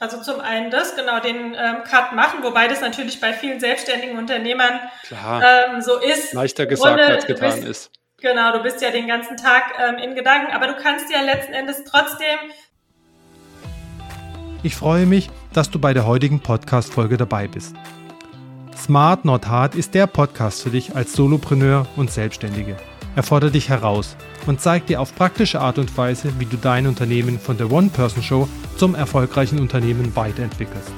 Also 0.00 0.22
zum 0.22 0.40
einen 0.40 0.70
das, 0.70 0.94
genau, 0.94 1.18
den 1.18 1.54
ähm, 1.54 1.82
Cut 1.82 2.12
machen, 2.12 2.44
wobei 2.44 2.68
das 2.68 2.80
natürlich 2.80 3.20
bei 3.20 3.32
vielen 3.32 3.58
selbstständigen 3.58 4.16
Unternehmern 4.16 4.78
ähm, 5.10 5.80
so 5.80 5.98
ist. 5.98 6.32
Leichter 6.32 6.66
gesagt 6.66 7.00
als 7.00 7.26
getan 7.26 7.54
bist, 7.56 7.68
ist. 7.68 7.90
Genau, 8.20 8.52
du 8.52 8.62
bist 8.62 8.80
ja 8.80 8.92
den 8.92 9.08
ganzen 9.08 9.36
Tag 9.36 9.74
ähm, 9.78 9.96
in 9.98 10.14
Gedanken, 10.14 10.52
aber 10.52 10.68
du 10.68 10.76
kannst 10.76 11.10
ja 11.10 11.20
letzten 11.20 11.52
Endes 11.52 11.82
trotzdem. 11.82 12.38
Ich 14.62 14.76
freue 14.76 15.06
mich, 15.06 15.30
dass 15.52 15.70
du 15.70 15.80
bei 15.80 15.92
der 15.94 16.06
heutigen 16.06 16.40
Podcast-Folge 16.40 17.16
dabei 17.16 17.48
bist. 17.48 17.74
Smart 18.76 19.24
Not 19.24 19.48
Hard 19.48 19.74
ist 19.74 19.94
der 19.94 20.06
Podcast 20.06 20.62
für 20.62 20.70
dich 20.70 20.94
als 20.94 21.12
Solopreneur 21.12 21.86
und 21.96 22.12
Selbstständige. 22.12 22.76
Er 23.18 23.24
fordert 23.24 23.56
dich 23.56 23.68
heraus 23.68 24.14
und 24.46 24.60
zeigt 24.60 24.88
dir 24.88 25.00
auf 25.00 25.12
praktische 25.12 25.60
Art 25.60 25.80
und 25.80 25.98
Weise, 25.98 26.32
wie 26.38 26.44
du 26.44 26.56
dein 26.56 26.86
Unternehmen 26.86 27.40
von 27.40 27.56
der 27.56 27.68
One-Person-Show 27.68 28.48
zum 28.76 28.94
erfolgreichen 28.94 29.58
Unternehmen 29.58 30.14
weiterentwickelst. 30.14 30.92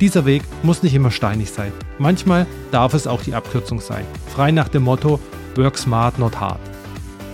Dieser 0.00 0.26
Weg 0.26 0.44
muss 0.62 0.84
nicht 0.84 0.94
immer 0.94 1.10
steinig 1.10 1.50
sein. 1.50 1.72
Manchmal 1.98 2.46
darf 2.70 2.94
es 2.94 3.08
auch 3.08 3.20
die 3.20 3.34
Abkürzung 3.34 3.80
sein. 3.80 4.04
Frei 4.32 4.52
nach 4.52 4.68
dem 4.68 4.84
Motto 4.84 5.18
Work 5.56 5.76
Smart, 5.76 6.20
Not 6.20 6.38
Hard. 6.38 6.60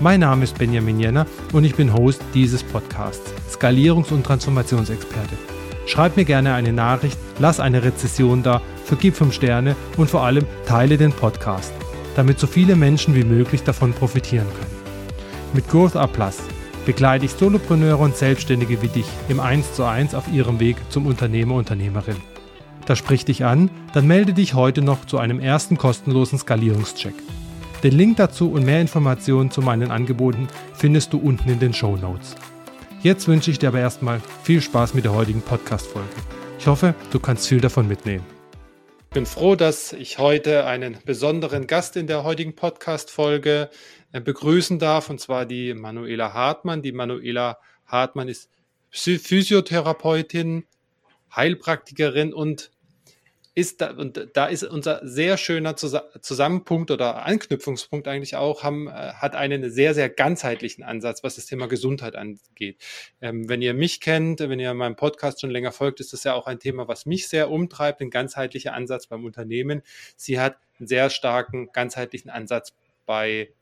Mein 0.01 0.21
Name 0.21 0.45
ist 0.45 0.57
Benjamin 0.57 0.99
Jenner 0.99 1.27
und 1.53 1.65
ich 1.65 1.75
bin 1.75 1.93
Host 1.93 2.23
dieses 2.33 2.63
Podcasts, 2.63 3.35
Skalierungs- 3.53 4.15
und 4.15 4.25
Transformationsexperte. 4.25 5.37
Schreib 5.85 6.17
mir 6.17 6.25
gerne 6.25 6.55
eine 6.55 6.73
Nachricht, 6.73 7.19
lass 7.39 7.61
eine 7.61 7.83
Rezession 7.83 8.43
da, 8.43 8.63
vergib 8.87 9.15
5 9.15 9.35
Sterne 9.35 9.77
und 9.99 10.09
vor 10.09 10.23
allem 10.23 10.47
teile 10.65 10.97
den 10.97 11.13
Podcast, 11.13 11.75
damit 12.17 12.39
so 12.39 12.47
viele 12.47 12.77
Menschen 12.77 13.15
wie 13.15 13.25
möglich 13.25 13.63
davon 13.63 13.93
profitieren 13.93 14.47
können. 14.47 14.83
Mit 15.55 15.69
Growth 15.69 15.97
Up 15.97 16.13
Plus 16.13 16.39
begleite 16.87 17.25
ich 17.25 17.33
Solopreneure 17.33 18.01
und 18.01 18.17
Selbstständige 18.17 18.83
wie 18.83 18.89
dich 18.89 19.07
im 19.29 19.41
1 19.41 19.75
zu 19.75 19.85
1 19.85 20.15
auf 20.15 20.29
ihrem 20.33 20.61
Weg 20.61 20.77
zum 20.89 21.07
Unternehmer, 21.07 21.55
Unternehmerin. 21.55 22.17
Das 22.87 22.99
spricht 22.99 23.29
dich 23.29 23.45
an, 23.45 23.71
dann 23.95 24.07
melde 24.07 24.33
dich 24.33 24.55
heute 24.55 24.83
noch 24.83 25.05
zu 25.05 25.19
einem 25.19 25.39
ersten 25.39 25.79
kostenlosen 25.79 26.39
Skalierungscheck. 26.39 27.15
Den 27.83 27.93
Link 27.97 28.17
dazu 28.17 28.51
und 28.51 28.65
mehr 28.65 28.81
Informationen 28.81 29.51
zu 29.51 29.61
meinen 29.61 29.91
Angeboten 29.91 30.49
findest 30.75 31.13
du 31.13 31.19
unten 31.19 31.49
in 31.49 31.59
den 31.59 31.75
Show 31.75 31.97
Notes. 31.97 32.35
Jetzt 33.03 33.27
wünsche 33.27 33.51
ich 33.51 33.59
dir 33.59 33.69
aber 33.69 33.81
erstmal 33.81 34.21
viel 34.45 34.61
Spaß 34.61 34.95
mit 34.95 35.05
der 35.05 35.13
heutigen 35.13 35.43
Podcast-Folge. 35.43 36.09
Ich 36.59 36.67
hoffe, 36.69 36.95
du 37.11 37.19
kannst 37.19 37.49
viel 37.49 37.61
davon 37.61 37.89
mitnehmen. 37.89 38.25
Ich 39.13 39.15
bin 39.15 39.27
froh, 39.27 39.57
dass 39.57 39.93
ich 39.93 40.17
heute 40.17 40.65
einen 40.65 40.97
besonderen 41.05 41.67
Gast 41.67 41.99
in 41.99 42.07
der 42.07 42.25
heutigen 42.25 42.57
Podcast-Folge 42.57 43.69
äh, 44.11 44.23
begrüßen 44.23 44.79
darf, 44.79 45.11
und 45.11 45.21
zwar 45.21 45.45
die 45.45 45.75
Manuela 45.75 46.33
Hartmann. 46.33 46.81
Die 46.81 46.93
Manuela 46.93 47.59
Hartmann 47.85 48.29
ist 48.29 48.49
Physiotherapeutin, 48.89 50.65
Heilpraktikerin 51.37 52.33
und 52.33 52.71
ist 53.55 53.83
da, 53.83 53.91
und 53.91 54.31
da 54.33 54.47
ist 54.47 54.65
unser 54.65 55.01
sehr 55.07 55.37
schöner 55.37 55.77
Zusammenpunkt 55.77 56.91
oder 56.91 57.27
Anknüpfungspunkt 57.27 58.09
eigentlich 58.09 58.37
auch, 58.37 58.63
haben, 58.63 58.89
äh, 58.89 58.91
hat 58.91 59.37
einen 59.37 59.71
sehr, 59.71 59.93
sehr 59.95 60.09
ganzheitlichen 60.09 60.83
Ansatz, 60.83 61.23
was 61.23 61.37
das 61.37 61.47
Thema 61.47 61.67
Gesundheit 61.69 62.17
angeht. 62.17 62.83
Ähm, 63.21 63.49
wenn 63.49 63.61
ihr 63.61 63.75
mich 63.75 64.01
kennt, 64.01 64.41
wenn 64.41 64.59
ihr 64.59 64.73
meinem 64.73 64.97
Podcast 64.97 65.41
schon 65.41 65.51
länger 65.51 65.73
folgt, 65.73 66.01
ist 66.01 66.15
das 66.15 66.25
ja 66.25 66.33
auch 66.33 66.47
ein 66.47 66.61
Thema, 66.61 66.89
was 66.89 67.05
mich 67.05 67.29
sehr 67.29 67.51
umtreibt, 67.51 68.01
ein 68.01 68.11
ganzheitlicher 68.11 68.73
Ansatz 68.73 69.07
beim 69.07 69.25
Unternehmen. 69.25 69.83
Sie 70.17 70.41
hat 70.41 70.57
einen 70.79 70.89
sehr 70.89 71.11
starken 71.11 71.71
ganzheitlichen 71.73 72.31
Ansatz 72.31 72.75
bei 73.05 73.53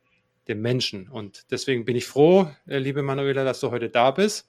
dem 0.46 0.61
Menschen. 0.62 1.08
Und 1.08 1.50
deswegen 1.50 1.84
bin 1.84 1.96
ich 1.96 2.06
froh, 2.06 2.48
äh, 2.66 2.78
liebe 2.78 3.02
Manuela, 3.02 3.44
dass 3.44 3.61
du 3.61 3.70
heute 3.72 3.88
da 3.88 4.12
bist. 4.12 4.48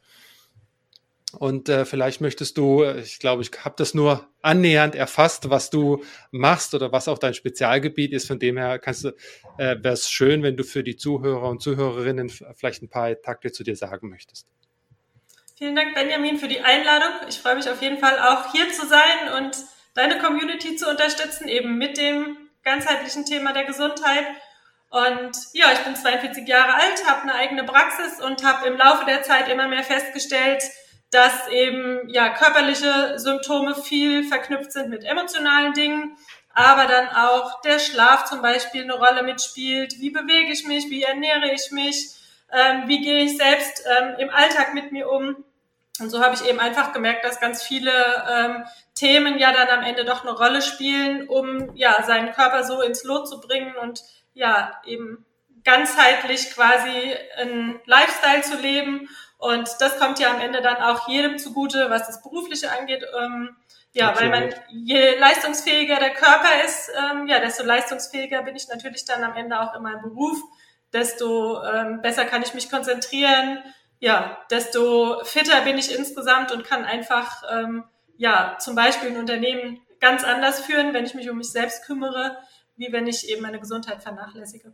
Und 1.38 1.70
äh, 1.70 1.86
vielleicht 1.86 2.22
möchtest 2.22 2.58
du, 2.58 2.84
äh, 2.84 3.02
ich 3.02 3.20
glaube, 3.20 3.42
ich 3.42 3.52
habe 3.64 3.76
das 3.78 3.94
nur 3.94 4.28
annähernd 4.42 4.96
erfasst, 4.96 5.50
was 5.50 5.70
du 5.70 6.04
machst 6.32 6.74
oder 6.74 6.92
was 6.92 7.08
auch 7.08 7.18
dein 7.18 7.34
Spezialgebiet 7.34 8.14
ist. 8.14 8.28
Von 8.28 8.40
dem 8.40 8.58
her 8.58 8.80
kannst 8.80 9.06
du, 9.06 9.10
äh, 9.58 9.78
wäre 9.82 9.94
es 9.94 10.09
schön, 10.09 10.44
wenn 10.44 10.58
du 10.58 10.64
für 10.64 10.84
die 10.84 10.97
Zuhörer 10.97 11.50
und 11.50 11.62
Zuhörerinnen 11.62 12.30
vielleicht 12.30 12.81
ein 12.81 12.90
paar 12.90 13.22
Takte 13.22 13.52
zu 13.52 13.64
dir 13.64 13.75
sagen 13.75 14.09
möchtest. 14.09 14.47
Vielen 15.58 15.75
Dank, 15.75 15.94
Benjamin, 15.94 16.38
für 16.38 16.47
die 16.47 16.62
Einladung. 16.62 17.28
Ich 17.30 17.38
freue 17.38 17.56
mich 17.56 17.70
auf 17.70 17.81
jeden 17.81 18.00
Fall 18.00 18.18
auch 18.20 18.52
hier 18.52 18.72
zu 18.72 18.88
sein 18.88 19.44
und 19.44 19.56
deine 19.94 20.18
Community 20.20 20.75
zu 20.75 20.90
unterstützen, 20.90 21.47
eben 21.47 21.78
mit 21.78 21.97
dem 21.97 22.38
ganzheitlichen 22.64 23.25
Thema 23.25 23.53
der 23.53 23.66
Gesundheit 23.66 24.25
und 24.91 25.31
ja, 25.53 25.72
ich 25.72 25.80
bin 25.80 25.96
42 25.96 26.46
Jahre 26.46 26.74
alt, 26.74 27.08
habe 27.08 27.22
eine 27.22 27.36
eigene 27.36 27.64
Praxis 27.64 28.20
und 28.20 28.44
habe 28.44 28.68
im 28.68 28.75
Laufe 28.75 29.06
der 29.06 29.24
Zeit 29.24 29.47
immer 29.47 29.70
mehr 29.70 29.84
festgestellt, 29.84 30.62
dass 31.11 31.47
eben 31.49 32.09
ja 32.09 32.29
körperliche 32.29 33.19
Symptome 33.19 33.75
viel 33.75 34.23
verknüpft 34.23 34.72
sind 34.72 34.89
mit 34.89 35.03
emotionalen 35.03 35.73
Dingen, 35.73 36.17
aber 36.53 36.85
dann 36.85 37.09
auch 37.09 37.61
der 37.61 37.79
Schlaf 37.79 38.25
zum 38.25 38.41
Beispiel 38.41 38.83
eine 38.83 38.95
Rolle 38.95 39.23
mitspielt. 39.23 39.99
Wie 39.99 40.09
bewege 40.09 40.51
ich 40.51 40.66
mich? 40.66 40.89
Wie 40.89 41.03
ernähre 41.03 41.51
ich 41.53 41.72
mich? 41.72 42.16
Ähm, 42.51 42.83
wie 42.88 43.01
gehe 43.01 43.23
ich 43.23 43.38
selbst 43.38 43.83
ähm, 43.85 44.16
im 44.19 44.29
Alltag 44.29 44.73
mit 44.73 44.91
mir 44.91 45.09
um? 45.09 45.44
Und 45.99 46.09
so 46.09 46.23
habe 46.23 46.35
ich 46.35 46.45
eben 46.45 46.59
einfach 46.59 46.94
gemerkt, 46.94 47.23
dass 47.23 47.39
ganz 47.39 47.61
viele 47.61 47.91
ähm, 48.29 48.63
Themen 48.95 49.38
ja 49.38 49.51
dann 49.51 49.67
am 49.67 49.83
Ende 49.83 50.03
doch 50.03 50.23
eine 50.23 50.31
Rolle 50.31 50.61
spielen, 50.61 51.28
um 51.28 51.75
ja 51.75 52.03
seinen 52.03 52.31
Körper 52.31 52.63
so 52.63 52.81
ins 52.81 53.03
Lot 53.03 53.28
zu 53.28 53.39
bringen 53.39 53.75
und 53.75 54.01
ja, 54.33 54.81
eben 54.85 55.25
ganzheitlich 55.63 56.51
quasi 56.51 57.16
ein 57.38 57.79
Lifestyle 57.85 58.41
zu 58.41 58.57
leben. 58.57 59.09
Und 59.41 59.68
das 59.79 59.97
kommt 59.97 60.19
ja 60.19 60.29
am 60.29 60.40
Ende 60.40 60.62
dann 60.62 60.78
auch 60.78 61.07
jedem 61.07 61.40
zugute, 61.40 61.90
was 61.90 62.06
das 62.06 62.22
Berufliche 62.22 62.72
angeht. 62.72 63.03
Ähm, 63.19 63.56
ja, 63.91 64.09
Absolut. 64.09 64.31
weil 64.31 64.41
man, 64.41 64.53
je 64.69 65.18
leistungsfähiger 65.18 65.96
der 65.96 66.12
Körper 66.12 66.63
ist, 66.63 66.91
ähm, 66.96 67.28
ja, 67.28 67.40
desto 67.40 67.63
leistungsfähiger 67.63 68.44
bin 68.44 68.56
ich 68.56 68.68
natürlich 68.68 69.03
dann 69.03 69.24
am 69.24 69.35
Ende 69.35 69.59
auch 69.59 69.75
in 69.75 69.81
meinem 69.81 70.03
Beruf, 70.03 70.38
desto 70.94 71.59
ähm, 71.63 72.03
besser 72.03 72.25
kann 72.25 72.44
ich 72.44 72.53
mich 72.53 72.69
konzentrieren, 72.69 73.63
ja, 74.00 74.38
desto 74.52 75.24
fitter 75.24 75.62
bin 75.62 75.79
ich 75.79 75.97
insgesamt 75.97 76.52
und 76.52 76.63
kann 76.63 76.85
einfach, 76.85 77.41
ähm, 77.52 77.84
ja, 78.18 78.58
zum 78.59 78.75
Beispiel 78.75 79.09
ein 79.09 79.18
Unternehmen 79.18 79.81
ganz 80.00 80.23
anders 80.23 80.62
führen, 80.62 80.94
wenn 80.94 81.06
ich 81.06 81.16
mich 81.16 81.28
um 81.31 81.40
mich 81.40 81.52
selbst 81.52 81.85
kümmere, 81.85 82.38
wie 82.75 82.91
wenn 82.91 83.08
ich 83.08 83.28
eben 83.28 83.41
meine 83.41 83.59
Gesundheit 83.59 84.03
vernachlässige. 84.03 84.72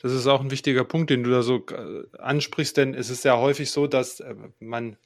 Das 0.00 0.12
ist 0.12 0.26
auch 0.26 0.40
ein 0.40 0.50
wichtiger 0.50 0.84
Punkt, 0.84 1.10
den 1.10 1.24
du 1.24 1.30
da 1.30 1.42
so 1.42 1.64
äh, 1.66 2.04
ansprichst, 2.18 2.76
denn 2.76 2.94
es 2.94 3.10
ist 3.10 3.24
ja 3.24 3.38
häufig 3.38 3.70
so, 3.70 3.86
dass 3.86 4.20
äh, 4.20 4.34
man 4.60 4.96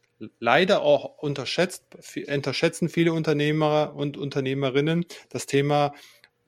leider 0.41 0.83
auch 0.83 1.19
unterschätzt, 1.19 1.85
unterschätzen 2.29 2.89
viele 2.89 3.13
Unternehmer 3.13 3.93
und 3.95 4.17
Unternehmerinnen 4.17 5.05
das 5.29 5.47
Thema 5.47 5.93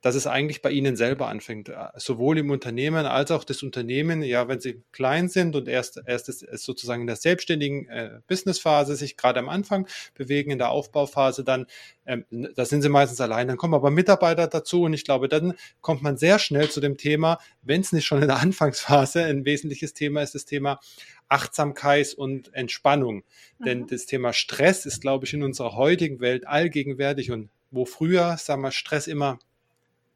dass 0.00 0.14
es 0.14 0.26
eigentlich 0.26 0.62
bei 0.62 0.70
Ihnen 0.70 0.96
selber 0.96 1.28
anfängt, 1.28 1.68
äh, 1.68 1.74
sowohl 1.96 2.38
im 2.38 2.50
Unternehmen 2.50 3.06
als 3.06 3.30
auch 3.30 3.44
das 3.44 3.62
Unternehmen, 3.62 4.22
ja, 4.22 4.46
wenn 4.46 4.60
Sie 4.60 4.82
klein 4.92 5.28
sind 5.28 5.56
und 5.56 5.68
erst, 5.68 6.00
erst 6.06 6.28
ist, 6.28 6.42
ist 6.42 6.64
sozusagen 6.64 7.00
in 7.02 7.06
der 7.06 7.16
selbstständigen 7.16 7.88
äh, 7.88 8.20
Businessphase 8.26 8.94
sich 8.94 9.16
gerade 9.16 9.40
am 9.40 9.48
Anfang 9.48 9.88
bewegen, 10.14 10.50
in 10.50 10.58
der 10.58 10.70
Aufbauphase, 10.70 11.42
dann, 11.42 11.66
ähm, 12.06 12.24
da 12.30 12.64
sind 12.64 12.82
Sie 12.82 12.88
meistens 12.88 13.20
allein, 13.20 13.48
dann 13.48 13.56
kommen 13.56 13.74
aber 13.74 13.90
Mitarbeiter 13.90 14.46
dazu 14.46 14.82
und 14.82 14.92
ich 14.92 15.04
glaube, 15.04 15.28
dann 15.28 15.54
kommt 15.80 16.02
man 16.02 16.16
sehr 16.16 16.38
schnell 16.38 16.70
zu 16.70 16.80
dem 16.80 16.96
Thema, 16.96 17.38
wenn 17.62 17.80
es 17.80 17.92
nicht 17.92 18.06
schon 18.06 18.22
in 18.22 18.28
der 18.28 18.38
Anfangsphase 18.40 19.24
ein 19.24 19.44
wesentliches 19.44 19.94
Thema 19.94 20.22
ist, 20.22 20.34
das 20.34 20.44
Thema 20.44 20.80
Achtsamkeit 21.28 22.14
und 22.14 22.54
Entspannung. 22.54 23.24
Mhm. 23.58 23.64
Denn 23.64 23.86
das 23.86 24.06
Thema 24.06 24.32
Stress 24.32 24.86
ist, 24.86 25.00
glaube 25.00 25.26
ich, 25.26 25.34
in 25.34 25.42
unserer 25.42 25.74
heutigen 25.74 26.20
Welt 26.20 26.46
allgegenwärtig 26.46 27.30
und 27.30 27.50
wo 27.70 27.84
früher, 27.84 28.36
sagen 28.38 28.62
wir, 28.62 28.70
Stress 28.70 29.06
immer 29.06 29.38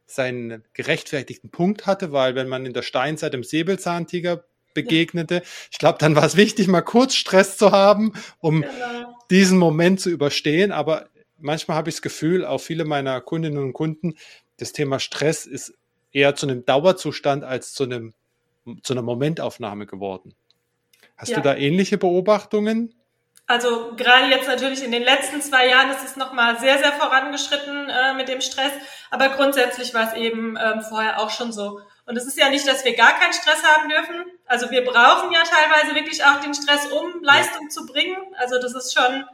seinen 0.07 0.65
gerechtfertigten 0.73 1.51
Punkt 1.51 1.87
hatte, 1.87 2.13
weil 2.13 2.35
wenn 2.35 2.49
man 2.49 2.67
in 2.67 2.73
der 2.73 2.83
Steinzeit 2.83 3.35
im 3.35 3.45
Säbelzahntiger 3.45 4.45
begegnete, 4.75 5.43
ich 5.71 5.79
glaube, 5.79 5.99
dann 5.99 6.17
war 6.17 6.25
es 6.25 6.37
wichtig, 6.37 6.69
mal 6.69 6.83
kurz 6.83 7.15
Stress 7.15 7.57
zu 7.57 7.73
haben, 7.73 8.13
um 8.41 8.63
genau. 8.63 9.17
diesen 9.31 9.59
Moment 9.59 10.01
zu 10.01 10.11
überstehen. 10.11 10.73
Aber 10.73 11.09
manchmal 11.39 11.77
habe 11.77 11.91
ich 11.91 11.97
das 11.97 12.03
Gefühl, 12.03 12.45
auch 12.45 12.61
viele 12.61 12.85
meiner 12.85 13.21
Kundinnen 13.21 13.59
und 13.59 13.73
Kunden, 13.73 14.15
das 14.59 14.73
Thema 14.73 14.99
Stress 14.99 15.47
ist 15.47 15.75
eher 16.13 16.35
zu 16.35 16.47
einem 16.47 16.65
Dauerzustand 16.65 17.45
als 17.45 17.73
zu 17.73 17.85
einem 17.85 18.15
zu 18.83 18.93
einer 18.93 19.03
Momentaufnahme 19.03 19.87
geworden. 19.87 20.35
Hast 21.17 21.31
ja. 21.31 21.37
du 21.39 21.43
da 21.43 21.57
ähnliche 21.57 21.99
Beobachtungen? 21.99 22.95
Also 23.47 23.95
gerade 23.97 24.27
jetzt 24.27 24.47
natürlich 24.47 24.83
in 24.83 24.93
den 24.93 25.03
letzten 25.03 25.43
zwei 25.43 25.69
Jahren 25.69 25.91
ist 25.91 26.05
es 26.05 26.17
nochmal 26.17 26.59
sehr, 26.59 26.79
sehr 26.79 26.93
vorangeschritten 26.93 27.89
äh, 27.89 28.15
mit 28.15 28.29
dem 28.29 28.41
Stress. 28.41 28.73
Aber 29.11 29.31
grundsätzlich 29.31 29.93
war 29.95 30.09
es 30.09 30.15
eben 30.15 30.57
ähm, 30.57 30.81
vorher 30.81 31.21
auch 31.21 31.31
schon 31.31 31.53
so. 31.53 31.81
Und 32.07 32.17
es 32.17 32.27
ist 32.27 32.39
ja 32.39 32.49
nicht, 32.49 32.67
dass 32.67 32.85
wir 32.85 32.97
gar 32.97 33.19
keinen 33.19 33.33
Stress 33.33 33.63
haben 33.63 33.89
dürfen. 33.89 34.25
Also 34.47 34.71
wir 34.71 34.85
brauchen 34.85 35.33
ja 35.33 35.43
teilweise 35.43 35.95
wirklich 35.95 36.25
auch 36.25 36.41
den 36.41 36.55
Stress, 36.55 36.87
um 36.87 37.23
Leistung 37.23 37.71
zu 37.71 37.87
bringen. 37.87 38.17
Also 38.39 38.61
das 38.61 38.75
ist 38.75 38.95
schon 38.95 39.25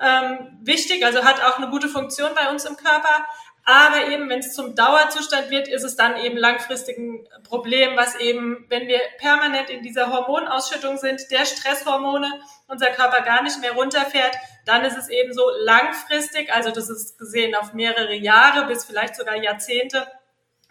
ähm, 0.00 0.58
wichtig, 0.60 1.04
also 1.04 1.24
hat 1.24 1.42
auch 1.42 1.58
eine 1.58 1.68
gute 1.68 1.88
Funktion 1.88 2.30
bei 2.34 2.50
uns 2.50 2.64
im 2.64 2.76
Körper. 2.76 3.26
Aber 3.64 4.08
eben, 4.08 4.28
wenn 4.28 4.40
es 4.40 4.54
zum 4.54 4.74
Dauerzustand 4.74 5.50
wird, 5.50 5.68
ist 5.68 5.84
es 5.84 5.94
dann 5.94 6.16
eben 6.16 6.36
langfristig 6.36 6.98
ein 6.98 7.24
Problem, 7.48 7.96
was 7.96 8.16
eben, 8.16 8.66
wenn 8.68 8.88
wir 8.88 8.98
permanent 9.18 9.70
in 9.70 9.82
dieser 9.82 10.12
Hormonausschüttung 10.12 10.96
sind, 10.96 11.30
der 11.30 11.46
Stresshormone, 11.46 12.40
unser 12.66 12.88
Körper 12.88 13.22
gar 13.22 13.42
nicht 13.42 13.60
mehr 13.60 13.72
runterfährt, 13.72 14.34
dann 14.66 14.84
ist 14.84 14.98
es 14.98 15.08
eben 15.08 15.32
so 15.32 15.48
langfristig, 15.60 16.52
also 16.52 16.72
das 16.72 16.90
ist 16.90 17.18
gesehen 17.18 17.54
auf 17.54 17.72
mehrere 17.72 18.14
Jahre 18.14 18.66
bis 18.66 18.84
vielleicht 18.84 19.14
sogar 19.14 19.36
Jahrzehnte, 19.36 20.08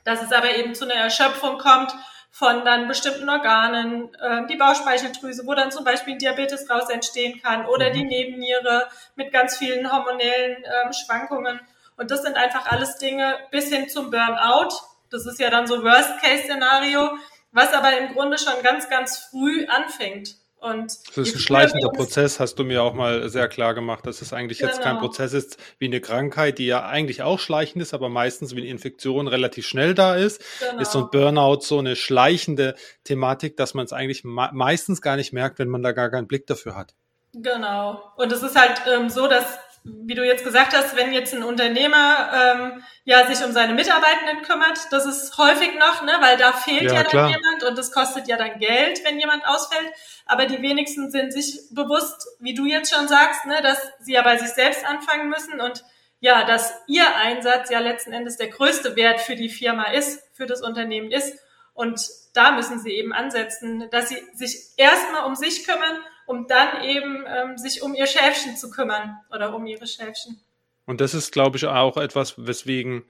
dass 0.04 0.22
es 0.22 0.34
aber 0.34 0.56
eben 0.56 0.76
zu 0.76 0.84
einer 0.84 0.96
Erschöpfung 0.96 1.60
kommt 1.60 1.94
von 2.30 2.64
dann 2.66 2.88
bestimmten 2.88 3.30
Organen, 3.30 4.14
äh, 4.16 4.48
die 4.48 4.56
Bauchspeicheldrüse, 4.56 5.46
wo 5.46 5.54
dann 5.54 5.72
zum 5.72 5.84
Beispiel 5.84 6.18
Diabetes 6.18 6.70
raus 6.70 6.90
entstehen 6.90 7.42
kann 7.42 7.66
oder 7.66 7.90
mhm. 7.90 7.94
die 7.94 8.04
Nebenniere 8.04 8.88
mit 9.16 9.32
ganz 9.32 9.58
vielen 9.58 9.92
hormonellen 9.92 10.64
ähm, 10.64 10.94
Schwankungen. 10.94 11.60
Und 12.02 12.10
das 12.10 12.24
sind 12.24 12.36
einfach 12.36 12.66
alles 12.66 12.98
Dinge 12.98 13.36
bis 13.52 13.70
hin 13.70 13.88
zum 13.88 14.10
Burnout. 14.10 14.70
Das 15.12 15.28
ist 15.28 15.40
ja 15.40 15.52
dann 15.52 15.68
so 15.68 15.84
Worst-Case-Szenario, 15.84 17.12
was 17.52 17.72
aber 17.74 17.96
im 17.96 18.14
Grunde 18.14 18.40
schon 18.40 18.56
ganz, 18.64 18.90
ganz 18.90 19.20
früh 19.30 19.68
anfängt. 19.68 20.36
Und 20.60 20.98
das 21.16 21.28
ist 21.28 21.36
ein 21.36 21.40
schleichender 21.40 21.90
Prozess, 21.90 22.40
hast 22.40 22.56
du 22.56 22.64
mir 22.64 22.82
auch 22.82 22.96
mal 22.96 23.30
sehr 23.30 23.48
klar 23.48 23.76
gemacht, 23.76 24.08
dass 24.08 24.24
es 24.24 24.34
eigentlich 24.34 24.58
genau. 24.58 24.72
jetzt 24.72 24.82
kein 24.82 24.96
genau. 24.96 25.06
Prozess 25.06 25.34
ist 25.34 25.58
wie 25.78 25.86
eine 25.86 26.02
Krankheit, 26.02 26.58
die 26.58 26.66
ja 26.66 26.88
eigentlich 26.88 27.22
auch 27.22 27.38
schleichend 27.38 27.84
ist, 27.84 27.94
aber 27.94 28.10
meistens 28.10 28.56
wie 28.56 28.62
eine 28.62 28.70
Infektion 28.70 29.28
relativ 29.28 29.68
schnell 29.68 29.94
da 29.94 30.16
ist. 30.16 30.42
Genau. 30.60 30.82
Ist 30.82 30.94
so 30.94 31.04
ein 31.04 31.10
Burnout 31.12 31.60
so 31.62 31.78
eine 31.78 31.96
schleichende 31.96 32.74
Thematik, 33.04 33.58
dass 33.58 33.76
man 33.76 33.86
es 33.86 33.94
eigentlich 33.94 34.24
meistens 34.24 35.04
gar 35.04 35.18
nicht 35.18 35.34
merkt, 35.34 35.60
wenn 35.60 35.70
man 35.70 35.84
da 35.84 35.92
gar 35.92 36.10
keinen 36.10 36.28
Blick 36.28 36.48
dafür 36.48 36.76
hat. 36.76 36.96
Genau. 37.34 38.02
Und 38.18 38.32
es 38.32 38.42
ist 38.42 38.60
halt 38.60 38.82
ähm, 38.88 39.10
so, 39.10 39.28
dass 39.28 39.46
wie 39.84 40.14
du 40.14 40.24
jetzt 40.24 40.44
gesagt 40.44 40.76
hast, 40.76 40.96
wenn 40.96 41.12
jetzt 41.12 41.34
ein 41.34 41.44
Unternehmer 41.44 42.32
ähm, 42.34 42.84
ja 43.04 43.26
sich 43.26 43.44
um 43.44 43.52
seine 43.52 43.74
Mitarbeitenden 43.74 44.44
kümmert, 44.44 44.80
das 44.92 45.06
ist 45.06 45.38
häufig 45.38 45.74
noch, 45.80 46.04
ne, 46.04 46.14
weil 46.20 46.38
da 46.38 46.54
fehlt 46.54 46.84
ja, 46.84 46.94
ja 46.94 47.04
dann 47.04 47.08
klar. 47.08 47.30
jemand 47.30 47.64
und 47.64 47.78
das 47.78 47.92
kostet 47.92 48.28
ja 48.28 48.38
dann 48.38 48.60
Geld, 48.60 49.04
wenn 49.04 49.20
jemand 49.20 49.46
ausfällt. 49.46 49.92
Aber 50.26 50.46
die 50.46 50.62
wenigsten 50.62 51.10
sind 51.10 51.34
sich 51.34 51.62
bewusst, 51.72 52.28
wie 52.40 52.54
du 52.54 52.66
jetzt 52.66 52.94
schon 52.94 53.08
sagst, 53.08 53.46
ne, 53.46 53.62
dass 53.64 53.80
sie 54.00 54.14
ja 54.14 54.22
bei 54.22 54.38
sich 54.38 54.50
selbst 54.50 54.86
anfangen 54.86 55.30
müssen 55.30 55.60
und 55.60 55.84
ja, 56.20 56.44
dass 56.46 56.74
ihr 56.88 57.16
Einsatz 57.16 57.72
ja 57.72 57.80
letzten 57.80 58.14
Endes 58.14 58.38
der 58.38 58.50
größte 58.50 58.96
Wert 58.96 59.22
für 59.22 59.36
die 59.36 59.50
Firma 59.50 59.86
ist, 59.86 60.22
für 60.34 60.46
das 60.46 60.62
Unternehmen 60.62 61.12
ist. 61.12 61.40
Und 61.74 62.00
da 62.34 62.52
müssen 62.52 62.80
sie 62.80 62.92
eben 62.92 63.12
ansetzen, 63.12 63.90
dass 63.90 64.10
sie 64.10 64.22
sich 64.34 64.56
erstmal 64.78 65.26
um 65.26 65.36
sich 65.36 65.66
kümmern 65.66 65.98
um 66.32 66.48
dann 66.48 66.84
eben 66.84 67.26
ähm, 67.28 67.58
sich 67.58 67.84
um 67.84 67.94
ihr 67.94 68.08
Schäfchen 68.08 68.56
zu 68.56 68.70
kümmern 68.70 69.18
oder 69.34 69.54
um 69.54 69.66
ihre 69.66 69.86
Schäfchen. 69.86 70.40
Und 70.86 71.02
das 71.02 71.14
ist, 71.14 71.34
glaube 71.34 71.58
ich, 71.58 71.66
auch 71.66 71.98
etwas, 71.98 72.36
weswegen 72.38 73.04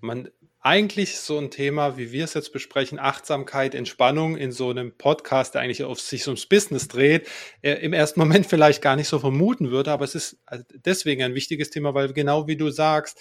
man 0.00 0.28
eigentlich 0.60 1.18
so 1.18 1.38
ein 1.38 1.50
Thema, 1.50 1.96
wie 1.96 2.12
wir 2.12 2.24
es 2.24 2.34
jetzt 2.34 2.52
besprechen, 2.52 2.98
Achtsamkeit, 2.98 3.74
Entspannung 3.74 4.36
in 4.36 4.52
so 4.52 4.68
einem 4.68 4.92
Podcast, 4.92 5.54
der 5.54 5.62
eigentlich 5.62 5.84
auf 5.84 6.00
sich 6.00 6.26
ums 6.26 6.46
Business 6.46 6.88
dreht, 6.88 7.28
äh, 7.62 7.74
im 7.74 7.94
ersten 7.94 8.20
Moment 8.20 8.46
vielleicht 8.46 8.82
gar 8.82 8.96
nicht 8.96 9.08
so 9.08 9.18
vermuten 9.18 9.70
würde, 9.70 9.90
aber 9.90 10.04
es 10.04 10.14
ist 10.14 10.38
äh, 10.50 10.58
deswegen 10.74 11.22
ein 11.22 11.34
wichtiges 11.34 11.70
Thema, 11.70 11.94
weil 11.94 12.12
genau 12.12 12.46
wie 12.46 12.56
du 12.56 12.70
sagst, 12.70 13.18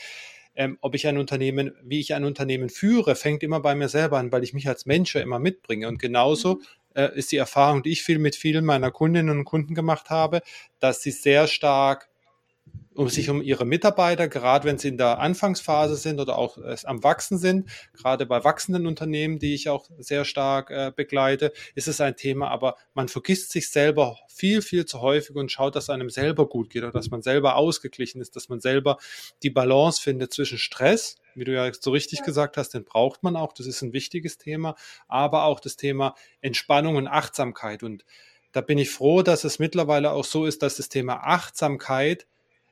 ähm, 0.56 0.78
ob 0.82 0.96
ich 0.96 1.08
ein 1.08 1.18
Unternehmen, 1.18 1.76
wie 1.84 2.00
ich 2.00 2.14
ein 2.14 2.26
Unternehmen 2.26 2.70
führe, 2.70 3.16
fängt 3.16 3.44
immer 3.44 3.62
bei 3.62 3.76
mir 3.76 3.90
selber 3.90 4.18
an, 4.18 4.32
weil 4.32 4.44
ich 4.44 4.54
mich 4.54 4.68
als 4.68 4.86
Mensch 4.86 5.16
ja 5.16 5.22
immer 5.22 5.40
mitbringe. 5.40 5.88
Und 5.88 6.00
genauso 6.00 6.56
mhm 6.56 6.85
äh, 6.96 7.16
ist 7.16 7.32
die 7.32 7.38
Erfahrung, 7.38 7.84
die 7.84 7.92
ich 7.92 8.04
viel 8.04 8.20
mit 8.20 8.36
vielen 8.36 8.66
meiner 8.66 8.92
Kundinnen 8.92 9.38
und 9.38 9.46
Kunden 9.46 9.76
gemacht 9.76 10.10
habe, 10.10 10.42
dass 10.80 11.02
sie 11.02 11.12
sehr 11.12 11.48
stark 11.48 12.10
um 12.96 13.10
sich 13.10 13.30
um 13.30 13.42
ihre 13.42 13.66
Mitarbeiter, 13.66 14.28
gerade 14.28 14.66
wenn 14.66 14.78
sie 14.78 14.88
in 14.88 14.98
der 14.98 15.20
Anfangsphase 15.20 15.96
sind 15.96 16.20
oder 16.20 16.38
auch 16.38 16.58
äh, 16.58 16.76
am 16.86 17.04
Wachsen 17.04 17.38
sind, 17.38 17.70
gerade 17.94 18.26
bei 18.26 18.44
wachsenden 18.44 18.88
Unternehmen, 18.88 19.38
die 19.38 19.54
ich 19.54 19.70
auch 19.70 19.90
sehr 20.00 20.26
stark 20.26 20.72
äh, 20.72 20.92
begleite, 20.96 21.52
ist 21.76 21.88
es 21.88 22.02
ein 22.02 22.16
Thema, 22.16 22.50
aber 22.50 22.78
man 22.94 23.10
vergisst 23.10 23.52
sich 23.52 23.70
selber 23.70 24.18
viel, 24.30 24.62
viel 24.62 24.86
zu 24.86 25.02
häufig 25.02 25.36
und 25.36 25.52
schaut, 25.52 25.76
dass 25.76 25.90
einem 25.90 26.10
selber 26.10 26.48
gut 26.48 26.70
geht 26.70 26.84
oder 26.84 26.94
dass 26.94 27.12
man 27.12 27.22
selber 27.22 27.58
ausgeglichen 27.58 28.22
ist, 28.22 28.36
dass 28.36 28.50
man 28.50 28.62
selber 28.62 28.98
die 29.44 29.50
Balance 29.50 30.02
findet 30.02 30.34
zwischen 30.34 30.58
Stress, 30.58 31.18
wie 31.36 31.44
du 31.44 31.54
ja 31.54 31.70
so 31.74 31.92
richtig 31.92 32.24
gesagt 32.24 32.56
hast, 32.56 32.70
den 32.70 32.86
braucht 32.86 33.24
man 33.24 33.36
auch, 33.36 33.52
das 33.52 33.68
ist 33.68 33.82
ein 33.82 33.92
wichtiges 33.92 34.38
Thema, 34.38 34.76
aber 35.08 35.44
auch 35.44 35.60
das 35.60 35.76
Thema 35.76 36.16
Entspannung 36.40 36.96
und 36.96 37.08
Achtsamkeit. 37.08 37.84
Und 37.84 38.06
da 38.54 38.62
bin 38.62 38.78
ich 38.78 38.90
froh, 38.90 39.22
dass 39.22 39.44
es 39.44 39.60
mittlerweile 39.60 40.12
auch 40.12 40.24
so 40.24 40.46
ist, 40.46 40.62
dass 40.62 40.78
das 40.78 40.88
Thema 40.88 41.16
Achtsamkeit 41.26 42.26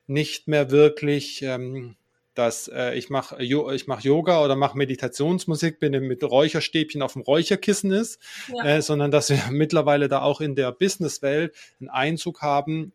nicht 0.07 0.47
mehr 0.47 0.71
wirklich, 0.71 1.41
ähm, 1.41 1.95
dass 2.35 2.67
äh, 2.67 2.95
ich 2.95 3.09
mache 3.09 3.41
ich 3.41 3.87
mach 3.87 4.01
Yoga 4.01 4.43
oder 4.43 4.55
mache 4.55 4.77
Meditationsmusik, 4.77 5.79
bin 5.79 5.91
mit 6.07 6.23
Räucherstäbchen 6.23 7.01
auf 7.01 7.13
dem 7.13 7.21
Räucherkissen 7.21 7.91
ist, 7.91 8.19
ja. 8.53 8.65
äh, 8.65 8.81
sondern 8.81 9.11
dass 9.11 9.29
wir 9.29 9.39
mittlerweile 9.51 10.07
da 10.07 10.21
auch 10.21 10.41
in 10.41 10.55
der 10.55 10.71
Businesswelt 10.71 11.55
einen 11.79 11.89
Einzug 11.89 12.41
haben, 12.41 12.93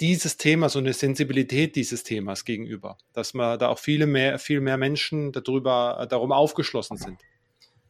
dieses 0.00 0.36
Thema, 0.36 0.68
so 0.68 0.80
eine 0.80 0.92
Sensibilität 0.94 1.76
dieses 1.76 2.02
Themas 2.02 2.44
gegenüber, 2.44 2.98
dass 3.12 3.34
man 3.34 3.58
da 3.58 3.68
auch 3.68 3.78
viele 3.78 4.06
mehr, 4.06 4.40
viel 4.40 4.60
mehr 4.60 4.76
Menschen 4.76 5.30
darüber, 5.30 6.06
darum 6.10 6.32
aufgeschlossen 6.32 6.96
sind. 6.96 7.20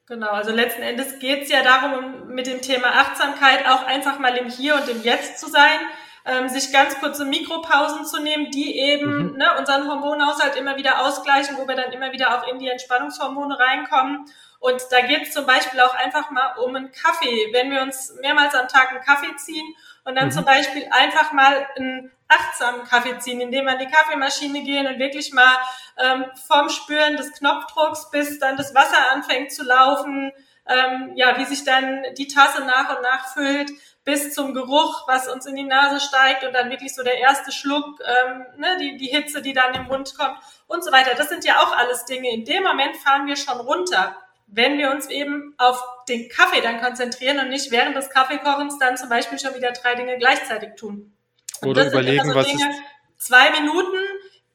Genau, 0.09 0.29
also 0.29 0.51
letzten 0.53 0.83
Endes 0.83 1.21
geht 1.21 1.45
es 1.45 1.49
ja 1.49 1.63
darum, 1.63 2.35
mit 2.35 2.47
dem 2.47 2.61
Thema 2.61 2.89
Achtsamkeit 2.89 3.67
auch 3.67 3.87
einfach 3.87 4.19
mal 4.19 4.37
im 4.37 4.51
Hier 4.51 4.75
und 4.75 4.89
im 4.91 5.03
Jetzt 5.03 5.39
zu 5.39 5.49
sein 5.49 5.79
ähm, 6.25 6.49
sich 6.49 6.73
ganz 6.73 6.99
kurze 7.01 7.25
Mikropausen 7.25 8.05
zu 8.05 8.21
nehmen, 8.21 8.51
die 8.51 8.79
eben 8.79 9.33
mhm. 9.33 9.37
ne, 9.37 9.47
unseren 9.59 9.89
Hormonhaushalt 9.89 10.57
immer 10.57 10.77
wieder 10.77 11.05
ausgleichen, 11.05 11.57
wo 11.59 11.67
wir 11.67 11.75
dann 11.75 11.93
immer 11.93 12.13
wieder 12.13 12.37
auch 12.37 12.47
in 12.49 12.59
die 12.59 12.69
Entspannungshormone 12.69 13.59
reinkommen. 13.59 14.27
Und 14.61 14.81
da 14.91 15.01
geht 15.01 15.23
es 15.23 15.33
zum 15.33 15.45
Beispiel 15.45 15.81
auch 15.81 15.95
einfach 15.95 16.31
mal 16.31 16.55
um 16.65 16.77
einen 16.77 16.93
Kaffee. 16.93 17.49
Wenn 17.53 17.71
wir 17.73 17.83
uns 17.83 18.15
mehrmals 18.21 18.55
am 18.55 18.69
Tag 18.69 18.91
einen 18.91 19.01
Kaffee 19.01 19.35
ziehen 19.37 19.75
und 20.05 20.15
dann 20.15 20.27
mhm. 20.27 20.33
zum 20.33 20.45
Beispiel 20.45 20.87
einfach 20.91 21.33
mal 21.33 21.67
einen 21.77 22.13
achtsamen 22.29 22.85
Kaffee 22.85 23.19
ziehen, 23.19 23.41
indem 23.41 23.65
wir 23.65 23.73
an 23.73 23.79
die 23.79 23.87
Kaffeemaschine 23.87 24.63
gehen 24.63 24.87
und 24.87 24.99
wirklich 24.99 25.33
mal 25.33 25.57
ähm, 25.99 26.25
vom 26.47 26.69
Spüren 26.69 27.17
des 27.17 27.33
Knopfdrucks 27.33 28.11
bis 28.11 28.39
dann 28.39 28.57
das 28.57 28.75
Wasser 28.75 29.11
anfängt 29.13 29.53
zu 29.53 29.65
laufen, 29.65 30.33
ähm, 30.67 31.13
ja, 31.17 31.37
wie 31.39 31.45
sich 31.45 31.65
dann 31.65 32.05
die 32.17 32.29
Tasse 32.29 32.65
nach 32.65 32.97
und 32.97 33.03
nach 33.03 33.33
füllt, 33.35 33.71
bis 34.05 34.35
zum 34.35 34.53
Geruch, 34.53 35.07
was 35.07 35.29
uns 35.29 35.47
in 35.47 35.55
die 35.55 35.65
Nase 35.65 36.01
steigt 36.01 36.45
und 36.45 36.53
dann 36.53 36.71
wirklich 36.71 36.95
so 36.95 37.03
der 37.03 37.19
erste 37.19 37.53
Schluck, 37.53 38.01
ähm, 38.01 38.45
ne, 38.57 38.77
die, 38.81 38.97
die 38.97 39.07
Hitze, 39.07 39.43
die 39.43 39.53
dann 39.53 39.75
im 39.75 39.85
Mund 39.85 40.15
kommt 40.19 40.39
und 40.67 40.83
so 40.85 40.91
weiter. 40.91 41.15
Das 41.15 41.29
sind 41.29 41.45
ja 41.45 41.61
auch 41.61 41.77
alles 41.77 42.05
Dinge. 42.05 42.31
In 42.31 42.45
dem 42.45 42.65
Moment 42.65 42.97
fahren 42.97 43.27
wir 43.27 43.37
schon 43.37 43.61
runter, 43.61 44.17
wenn 44.49 44.77
wir 44.77 44.91
uns 44.91 45.09
eben 45.09 45.55
auf 45.57 45.83
den 46.09 46.29
Kaffee 46.29 46.61
dann 46.61 46.81
konzentrieren 46.81 47.39
und 47.39 47.49
nicht 47.49 47.71
während 47.71 47.97
des 47.97 48.11
Kaffeekochens 48.11 48.79
dann 48.79 48.97
zum 48.97 49.09
Beispiel 49.09 49.39
schon 49.39 49.55
wieder 49.55 49.71
drei 49.73 49.95
Dinge 49.95 50.19
gleichzeitig 50.19 50.75
tun. 50.77 51.17
Und 51.61 51.69
Oder 51.69 51.87
überlegen, 51.87 52.29
so 52.29 52.35
was 52.35 52.47
Dinge, 52.47 52.71
ist 52.71 52.81
zwei 53.19 53.51
Minuten, 53.53 53.99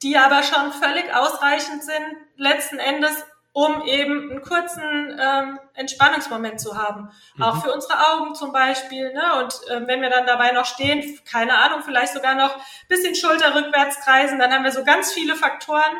die 0.02 0.16
aber 0.16 0.42
schon 0.42 0.72
völlig 0.72 1.14
ausreichend 1.14 1.82
sind, 1.82 2.16
letzten 2.36 2.78
Endes 2.78 3.12
um 3.58 3.82
eben 3.82 4.30
einen 4.30 4.40
kurzen 4.40 5.18
ähm, 5.20 5.58
Entspannungsmoment 5.74 6.60
zu 6.60 6.78
haben. 6.78 7.10
Mhm. 7.34 7.42
Auch 7.42 7.64
für 7.64 7.72
unsere 7.72 7.94
Augen 8.08 8.36
zum 8.36 8.52
Beispiel. 8.52 9.12
Ne? 9.12 9.34
Und 9.40 9.52
äh, 9.68 9.84
wenn 9.84 10.00
wir 10.00 10.10
dann 10.10 10.26
dabei 10.26 10.52
noch 10.52 10.64
stehen, 10.64 11.18
keine 11.24 11.58
Ahnung, 11.58 11.82
vielleicht 11.84 12.12
sogar 12.12 12.36
noch 12.36 12.56
bisschen 12.86 13.16
Schulter 13.16 13.56
rückwärts 13.56 13.98
kreisen, 13.98 14.38
dann 14.38 14.52
haben 14.52 14.62
wir 14.62 14.70
so 14.70 14.84
ganz 14.84 15.12
viele 15.12 15.34
Faktoren 15.34 15.92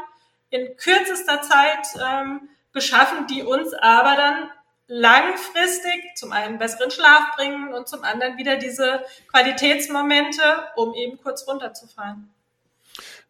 in 0.50 0.76
kürzester 0.76 1.42
Zeit 1.42 1.88
ähm, 2.00 2.48
geschaffen, 2.72 3.26
die 3.26 3.42
uns 3.42 3.74
aber 3.74 4.14
dann 4.14 4.50
langfristig 4.86 6.14
zum 6.14 6.30
einen 6.30 6.58
besseren 6.58 6.92
Schlaf 6.92 7.34
bringen 7.34 7.74
und 7.74 7.88
zum 7.88 8.04
anderen 8.04 8.38
wieder 8.38 8.54
diese 8.54 9.04
Qualitätsmomente, 9.32 10.42
um 10.76 10.94
eben 10.94 11.20
kurz 11.20 11.44
runterzufahren. 11.48 12.32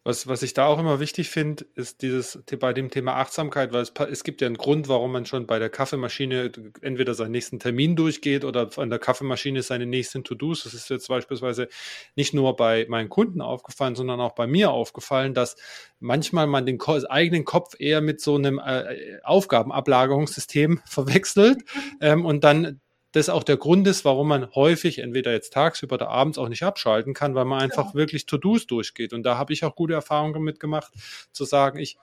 Was, 0.05 0.27
was 0.27 0.43
ich 0.43 0.53
da 0.53 0.65
auch 0.65 0.79
immer 0.79 1.01
wichtig 1.01 1.29
finde, 1.29 1.65
ist 1.75 2.01
dieses 2.01 2.41
bei 2.57 2.71
dem 2.71 2.89
Thema 2.89 3.15
Achtsamkeit, 3.17 3.73
weil 3.73 3.81
es, 3.81 3.91
es 4.09 4.23
gibt 4.23 4.39
ja 4.39 4.47
einen 4.47 4.55
Grund, 4.55 4.87
warum 4.87 5.11
man 5.11 5.25
schon 5.25 5.45
bei 5.45 5.59
der 5.59 5.69
Kaffeemaschine 5.69 6.51
entweder 6.81 7.13
seinen 7.13 7.31
nächsten 7.31 7.59
Termin 7.59 7.97
durchgeht 7.97 8.45
oder 8.45 8.69
an 8.77 8.89
der 8.89 8.99
Kaffeemaschine 8.99 9.61
seine 9.61 9.85
nächsten 9.85 10.23
To-Dos. 10.23 10.63
Das 10.63 10.73
ist 10.73 10.89
jetzt 10.89 11.09
beispielsweise 11.09 11.67
nicht 12.15 12.33
nur 12.33 12.55
bei 12.55 12.85
meinen 12.87 13.09
Kunden 13.09 13.41
aufgefallen, 13.41 13.95
sondern 13.95 14.21
auch 14.21 14.35
bei 14.35 14.47
mir 14.47 14.71
aufgefallen, 14.71 15.33
dass 15.33 15.57
manchmal 15.99 16.47
man 16.47 16.65
den 16.65 16.79
eigenen 16.81 17.43
Kopf 17.43 17.75
eher 17.77 17.99
mit 17.99 18.21
so 18.21 18.35
einem 18.35 18.57
äh, 18.57 19.19
Aufgabenablagerungssystem 19.23 20.81
verwechselt 20.85 21.59
ähm, 21.99 22.25
und 22.25 22.45
dann 22.45 22.79
das 23.11 23.29
auch 23.29 23.43
der 23.43 23.57
Grund 23.57 23.87
ist, 23.87 24.05
warum 24.05 24.27
man 24.27 24.53
häufig 24.53 24.99
entweder 24.99 25.31
jetzt 25.31 25.53
tagsüber 25.53 25.95
oder 25.95 26.09
abends 26.09 26.37
auch 26.37 26.49
nicht 26.49 26.63
abschalten 26.63 27.13
kann, 27.13 27.35
weil 27.35 27.45
man 27.45 27.61
einfach 27.61 27.87
ja. 27.87 27.93
wirklich 27.95 28.25
To-Dos 28.25 28.67
durchgeht. 28.67 29.13
Und 29.13 29.23
da 29.23 29.37
habe 29.37 29.53
ich 29.53 29.63
auch 29.63 29.75
gute 29.75 29.93
Erfahrungen 29.93 30.43
mitgemacht, 30.43 30.93
zu 31.31 31.45
sagen, 31.45 31.79
ich 31.79 31.97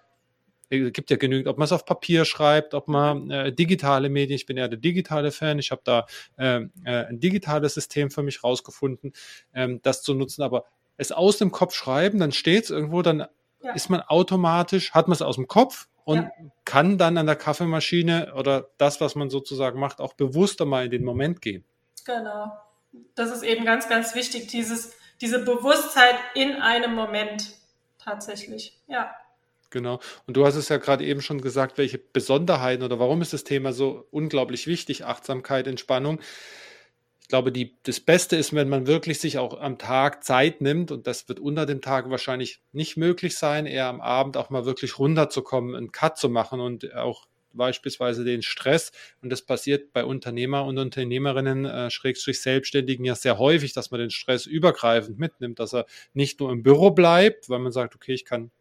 es 0.69 0.93
gibt 0.93 1.11
ja 1.11 1.17
genügend, 1.17 1.47
ob 1.47 1.59
man 1.59 1.67
es 1.67 1.73
auf 1.73 1.85
Papier 1.85 2.25
schreibt, 2.25 2.75
ob 2.75 2.89
man 2.89 3.31
äh, 3.31 3.53
digitale 3.53 4.09
Medien, 4.09 4.35
ich 4.35 4.47
bin 4.47 4.57
ja 4.57 4.67
der 4.67 4.79
digitale 4.79 5.31
Fan, 5.31 5.61
ich 5.61 5.71
habe 5.71 5.83
da 5.85 6.07
äh, 6.39 6.63
äh, 6.85 7.07
ein 7.07 7.21
digitales 7.21 7.75
System 7.75 8.11
für 8.11 8.25
mich 8.25 8.43
rausgefunden, 8.43 9.13
ähm, 9.55 9.81
das 9.83 10.03
zu 10.03 10.13
nutzen, 10.15 10.43
aber 10.43 10.65
es 10.97 11.13
aus 11.13 11.39
dem 11.39 11.53
Kopf 11.53 11.75
schreiben, 11.75 12.19
dann 12.19 12.33
steht 12.33 12.65
es 12.65 12.71
irgendwo, 12.71 13.03
dann 13.03 13.27
ja. 13.63 13.73
ist 13.75 13.91
man 13.91 14.01
automatisch, 14.01 14.93
hat 14.93 15.07
man 15.07 15.15
es 15.15 15.23
aus 15.23 15.37
dem 15.37 15.47
Kopf 15.47 15.87
und 16.07 16.19
ja. 16.19 16.31
kann 16.65 16.99
dann 16.99 17.19
an 17.19 17.27
der 17.27 17.35
Kaffeemaschine 17.35 18.33
oder 18.37 18.71
das, 18.79 19.01
was 19.01 19.17
man 19.17 19.29
sozusagen 19.29 19.81
macht, 19.81 20.01
auch 20.01 20.15
bewusster 20.15 20.65
mal 20.65 20.85
in 20.85 20.93
den 20.93 21.05
Moment 21.05 21.43
gehen. 21.43 21.65
Genau. 22.05 22.53
Das 23.17 23.33
ist 23.33 23.43
eben 23.43 23.65
ganz, 23.65 23.89
ganz 23.89 24.15
wichtig, 24.15 24.47
dieses, 24.47 24.95
diese 25.21 25.41
Bewusstheit 25.41 26.15
in 26.35 26.55
einem 26.63 26.95
Moment 26.95 27.57
tatsächlich. 27.99 28.79
Ja. 28.87 29.11
Genau. 29.71 29.99
Und 30.29 30.37
du 30.37 30.47
hast 30.47 30.55
es 30.55 30.69
ja 30.69 30.77
gerade 30.77 31.05
eben 31.05 31.21
schon 31.23 31.41
gesagt, 31.41 31.77
welche 31.77 31.99
Besonderheiten 31.99 32.85
oder 32.85 33.01
warum 33.01 33.21
ist 33.21 33.33
das 33.33 33.43
Thema 33.43 33.73
so 33.73 34.07
unglaublich 34.13 34.69
wichtig, 34.69 35.05
Achtsamkeit, 35.05 35.67
Entspannung. 35.67 36.21
Ich 37.26 37.28
glaube, 37.28 37.50
die, 37.50 37.75
das 37.83 37.99
Beste 37.99 38.37
ist, 38.37 38.54
wenn 38.54 38.68
man 38.68 38.87
wirklich 38.87 39.18
sich 39.18 39.38
auch 39.38 39.61
am 39.61 39.78
Tag 39.78 40.23
Zeit 40.23 40.61
nimmt, 40.61 40.92
und 40.92 41.09
das 41.09 41.28
wird 41.28 41.40
unter 41.40 41.66
dem 41.66 41.80
Tag 41.80 42.09
wahrscheinlich 42.09 42.61
nicht 42.71 42.97
möglich 42.97 43.37
sein, 43.37 43.66
eher 43.66 43.88
am 43.88 44.00
Abend 44.00 44.37
auch 44.37 44.49
mal 44.49 44.64
wirklich 44.64 45.00
runterzukommen, 45.00 45.75
einen 45.75 45.90
Cut 45.90 46.18
zu 46.18 46.28
machen 46.28 46.61
und 46.61 46.95
auch 46.95 47.26
beispielsweise 47.52 48.23
den 48.23 48.42
Stress. 48.42 48.92
Und 49.23 49.30
das 49.30 49.42
passiert 49.42 49.92
bei 49.92 50.04
Unternehmer 50.04 50.64
und 50.66 50.78
Unternehmerinnen, 50.78 51.64
äh, 51.64 51.90
Schrägstrich 51.90 52.40
Selbstständigen 52.40 53.04
ja 53.04 53.16
sehr 53.16 53.40
häufig, 53.40 53.73
dass 53.73 53.90
man 53.90 53.99
den 53.99 54.11
Stress 54.11 54.47
übergreifend 54.47 55.18
mitnimmt, 55.18 55.59
dass 55.59 55.75
er 55.75 55.87
nicht 56.14 56.38
nur 56.38 56.52
im 56.52 56.62
Büro 56.62 56.92
bleibt, 56.92 57.49
weil 57.49 57.59
man 57.59 57.73
sagt, 57.73 57.97
okay, 57.97 58.14
ich 58.14 58.25
kann 58.25 58.52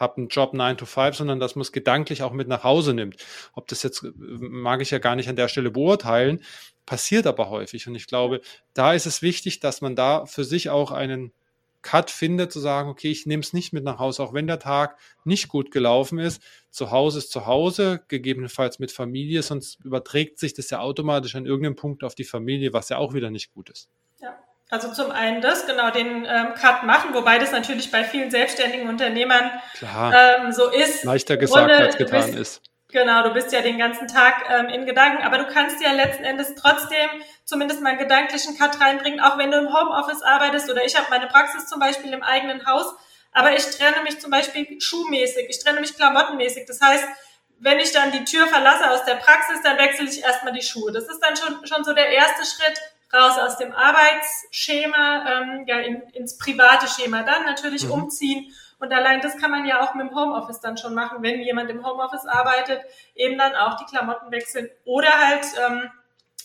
habe 0.00 0.16
einen 0.16 0.28
Job 0.28 0.54
9 0.54 0.78
to 0.78 0.86
5, 0.86 1.16
sondern 1.16 1.38
dass 1.38 1.54
man 1.54 1.62
es 1.62 1.72
gedanklich 1.72 2.22
auch 2.22 2.32
mit 2.32 2.48
nach 2.48 2.64
Hause 2.64 2.94
nimmt. 2.94 3.16
Ob 3.52 3.68
das 3.68 3.82
jetzt, 3.82 4.04
mag 4.16 4.80
ich 4.80 4.90
ja 4.90 4.98
gar 4.98 5.14
nicht 5.14 5.28
an 5.28 5.36
der 5.36 5.48
Stelle 5.48 5.70
beurteilen, 5.70 6.42
passiert 6.86 7.26
aber 7.26 7.50
häufig. 7.50 7.86
Und 7.86 7.94
ich 7.94 8.06
glaube, 8.06 8.40
da 8.74 8.94
ist 8.94 9.06
es 9.06 9.22
wichtig, 9.22 9.60
dass 9.60 9.82
man 9.82 9.94
da 9.94 10.26
für 10.26 10.44
sich 10.44 10.70
auch 10.70 10.90
einen 10.90 11.32
Cut 11.82 12.10
findet, 12.10 12.52
zu 12.52 12.60
sagen, 12.60 12.90
okay, 12.90 13.10
ich 13.10 13.26
nehme 13.26 13.42
es 13.42 13.52
nicht 13.52 13.72
mit 13.72 13.84
nach 13.84 13.98
Hause, 13.98 14.22
auch 14.22 14.34
wenn 14.34 14.46
der 14.46 14.58
Tag 14.58 14.98
nicht 15.24 15.48
gut 15.48 15.70
gelaufen 15.70 16.18
ist. 16.18 16.42
Zu 16.70 16.90
Hause 16.90 17.18
ist 17.18 17.30
zu 17.30 17.46
Hause, 17.46 18.02
gegebenenfalls 18.08 18.78
mit 18.78 18.92
Familie, 18.92 19.42
sonst 19.42 19.82
überträgt 19.84 20.38
sich 20.38 20.52
das 20.52 20.68
ja 20.70 20.80
automatisch 20.80 21.34
an 21.36 21.46
irgendeinem 21.46 21.76
Punkt 21.76 22.04
auf 22.04 22.14
die 22.14 22.24
Familie, 22.24 22.72
was 22.72 22.90
ja 22.90 22.98
auch 22.98 23.14
wieder 23.14 23.30
nicht 23.30 23.52
gut 23.54 23.70
ist. 23.70 23.88
Ja, 24.20 24.38
also 24.70 24.92
zum 24.92 25.10
einen 25.10 25.40
das, 25.40 25.66
genau, 25.66 25.90
den 25.90 26.24
ähm, 26.24 26.54
Cut 26.54 26.84
machen, 26.84 27.12
wobei 27.12 27.38
das 27.38 27.50
natürlich 27.50 27.90
bei 27.90 28.04
vielen 28.04 28.30
selbstständigen 28.30 28.88
Unternehmern 28.88 29.50
ähm, 29.82 30.52
so 30.52 30.70
ist. 30.70 31.04
Leichter 31.04 31.36
gesagt 31.36 31.68
Grunde, 31.68 31.84
als 31.84 31.96
getan 31.96 32.26
bist, 32.26 32.38
ist. 32.38 32.62
Genau, 32.92 33.22
du 33.22 33.32
bist 33.32 33.52
ja 33.52 33.62
den 33.62 33.78
ganzen 33.78 34.08
Tag 34.08 34.44
ähm, 34.48 34.68
in 34.68 34.86
Gedanken, 34.86 35.22
aber 35.22 35.38
du 35.38 35.46
kannst 35.46 35.82
ja 35.82 35.92
letzten 35.92 36.24
Endes 36.24 36.54
trotzdem 36.54 37.08
zumindest 37.44 37.82
mal 37.82 37.90
einen 37.90 37.98
gedanklichen 37.98 38.56
Cut 38.58 38.80
reinbringen, 38.80 39.20
auch 39.20 39.38
wenn 39.38 39.50
du 39.50 39.58
im 39.58 39.72
Homeoffice 39.72 40.22
arbeitest 40.22 40.70
oder 40.70 40.84
ich 40.84 40.96
habe 40.96 41.06
meine 41.10 41.26
Praxis 41.26 41.66
zum 41.66 41.80
Beispiel 41.80 42.12
im 42.12 42.22
eigenen 42.22 42.64
Haus, 42.66 42.94
aber 43.32 43.54
ich 43.54 43.64
trenne 43.70 44.02
mich 44.04 44.20
zum 44.20 44.30
Beispiel 44.30 44.80
schuhmäßig, 44.80 45.46
ich 45.48 45.62
trenne 45.62 45.80
mich 45.80 45.96
klamottenmäßig. 45.96 46.66
Das 46.66 46.80
heißt, 46.80 47.04
wenn 47.58 47.78
ich 47.78 47.92
dann 47.92 48.10
die 48.10 48.24
Tür 48.24 48.46
verlasse 48.46 48.90
aus 48.90 49.04
der 49.04 49.16
Praxis, 49.16 49.62
dann 49.62 49.78
wechsle 49.78 50.08
ich 50.08 50.22
erstmal 50.22 50.52
die 50.52 50.62
Schuhe. 50.62 50.92
Das 50.92 51.04
ist 51.04 51.20
dann 51.20 51.36
schon, 51.36 51.66
schon 51.66 51.84
so 51.84 51.92
der 51.92 52.08
erste 52.08 52.44
Schritt 52.44 52.80
raus 53.12 53.38
aus 53.38 53.56
dem 53.56 53.72
Arbeitsschema, 53.72 55.24
ähm, 55.30 55.64
ja, 55.66 55.78
in, 55.78 56.02
ins 56.12 56.38
private 56.38 56.86
Schema. 56.88 57.22
Dann 57.22 57.44
natürlich 57.44 57.84
mhm. 57.84 57.92
umziehen. 57.92 58.52
Und 58.78 58.92
allein 58.92 59.20
das 59.20 59.36
kann 59.36 59.50
man 59.50 59.66
ja 59.66 59.82
auch 59.82 59.94
mit 59.94 60.08
dem 60.08 60.16
Homeoffice 60.16 60.60
dann 60.60 60.78
schon 60.78 60.94
machen, 60.94 61.22
wenn 61.22 61.40
jemand 61.40 61.70
im 61.70 61.86
Homeoffice 61.86 62.26
arbeitet, 62.26 62.80
eben 63.14 63.36
dann 63.36 63.54
auch 63.54 63.76
die 63.76 63.84
Klamotten 63.84 64.30
wechseln. 64.30 64.70
Oder 64.84 65.10
halt, 65.10 65.44
ähm, 65.66 65.90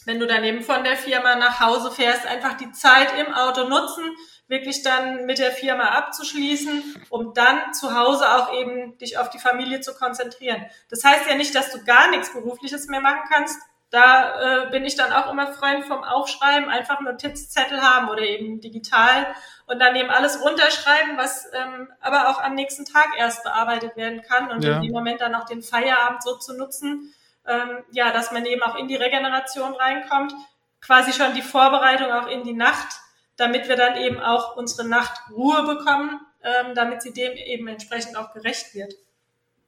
wenn 0.05 0.19
du 0.19 0.27
dann 0.27 0.43
eben 0.43 0.61
von 0.61 0.83
der 0.83 0.97
Firma 0.97 1.35
nach 1.35 1.61
Hause 1.61 1.91
fährst, 1.91 2.27
einfach 2.27 2.57
die 2.57 2.71
Zeit 2.73 3.07
im 3.17 3.33
Auto 3.33 3.63
nutzen, 3.63 4.03
wirklich 4.47 4.83
dann 4.83 5.25
mit 5.25 5.39
der 5.39 5.51
Firma 5.51 5.85
abzuschließen, 5.85 7.05
um 7.09 7.33
dann 7.33 7.73
zu 7.73 7.95
Hause 7.95 8.29
auch 8.35 8.53
eben 8.53 8.97
dich 8.97 9.17
auf 9.17 9.29
die 9.29 9.39
Familie 9.39 9.81
zu 9.81 9.95
konzentrieren. 9.95 10.65
Das 10.89 11.03
heißt 11.03 11.27
ja 11.27 11.35
nicht, 11.35 11.55
dass 11.55 11.71
du 11.71 11.83
gar 11.83 12.11
nichts 12.11 12.33
Berufliches 12.33 12.87
mehr 12.87 13.01
machen 13.01 13.21
kannst. 13.31 13.59
Da 13.95 14.65
äh, 14.65 14.69
bin 14.71 14.83
ich 14.83 14.97
dann 14.97 15.13
auch 15.13 15.31
immer 15.31 15.53
Freund 15.53 15.85
vom 15.85 16.03
Aufschreiben, 16.03 16.69
einfach 16.69 16.99
Notizzettel 16.99 17.81
haben 17.81 18.09
oder 18.09 18.23
eben 18.23 18.59
digital 18.59 19.25
und 19.67 19.79
dann 19.79 19.95
eben 19.95 20.09
alles 20.09 20.43
runterschreiben, 20.43 21.15
was 21.15 21.49
ähm, 21.53 21.89
aber 22.01 22.27
auch 22.27 22.41
am 22.41 22.55
nächsten 22.55 22.83
Tag 22.83 23.07
erst 23.17 23.45
bearbeitet 23.45 23.95
werden 23.95 24.21
kann 24.21 24.51
und 24.51 24.65
ja. 24.65 24.75
in 24.75 24.81
dem 24.81 24.91
Moment 24.91 25.21
dann 25.21 25.33
auch 25.33 25.45
den 25.45 25.61
Feierabend 25.61 26.21
so 26.21 26.35
zu 26.35 26.57
nutzen, 26.57 27.13
ähm, 27.47 27.85
ja, 27.91 28.11
dass 28.11 28.33
man 28.33 28.45
eben 28.45 28.63
auch 28.63 28.75
in 28.75 28.89
die 28.89 28.97
Regeneration 28.97 29.73
reinkommt, 29.73 30.33
quasi 30.81 31.13
schon 31.13 31.33
die 31.33 31.41
Vorbereitung 31.41 32.11
auch 32.11 32.27
in 32.27 32.43
die 32.43 32.51
Nacht, 32.51 32.99
damit 33.37 33.69
wir 33.69 33.77
dann 33.77 33.95
eben 33.95 34.19
auch 34.19 34.57
unsere 34.57 34.85
Nacht 34.85 35.21
Ruhe 35.31 35.63
bekommen, 35.63 36.19
ähm, 36.43 36.75
damit 36.75 37.01
sie 37.01 37.13
dem 37.13 37.31
eben 37.31 37.69
entsprechend 37.69 38.17
auch 38.17 38.33
gerecht 38.33 38.73
wird. 38.73 38.93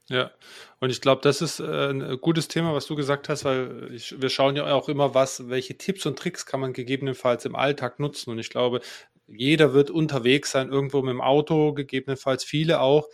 Ja, 0.09 0.31
und 0.79 0.89
ich 0.89 1.01
glaube, 1.01 1.21
das 1.21 1.41
ist 1.41 1.59
äh, 1.59 1.89
ein 1.89 2.21
gutes 2.21 2.47
Thema, 2.47 2.73
was 2.73 2.85
du 2.87 2.95
gesagt 2.95 3.27
hast, 3.27 3.43
weil 3.43 3.89
ich, 3.93 4.19
wir 4.21 4.29
schauen 4.29 4.55
ja 4.55 4.65
auch 4.73 4.87
immer, 4.87 5.13
was, 5.13 5.49
welche 5.49 5.77
Tipps 5.77 6.05
und 6.05 6.17
Tricks 6.17 6.45
kann 6.45 6.61
man 6.61 6.71
gegebenenfalls 6.71 7.43
im 7.43 7.55
Alltag 7.57 7.99
nutzen. 7.99 8.31
Und 8.31 8.39
ich 8.39 8.49
glaube, 8.49 8.79
jeder 9.27 9.73
wird 9.73 9.89
unterwegs 9.91 10.51
sein, 10.51 10.69
irgendwo 10.69 11.01
mit 11.01 11.11
dem 11.11 11.19
Auto, 11.21 11.73
gegebenenfalls 11.73 12.45
viele 12.45 12.79
auch. 12.79 13.09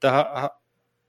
Da 0.00 0.52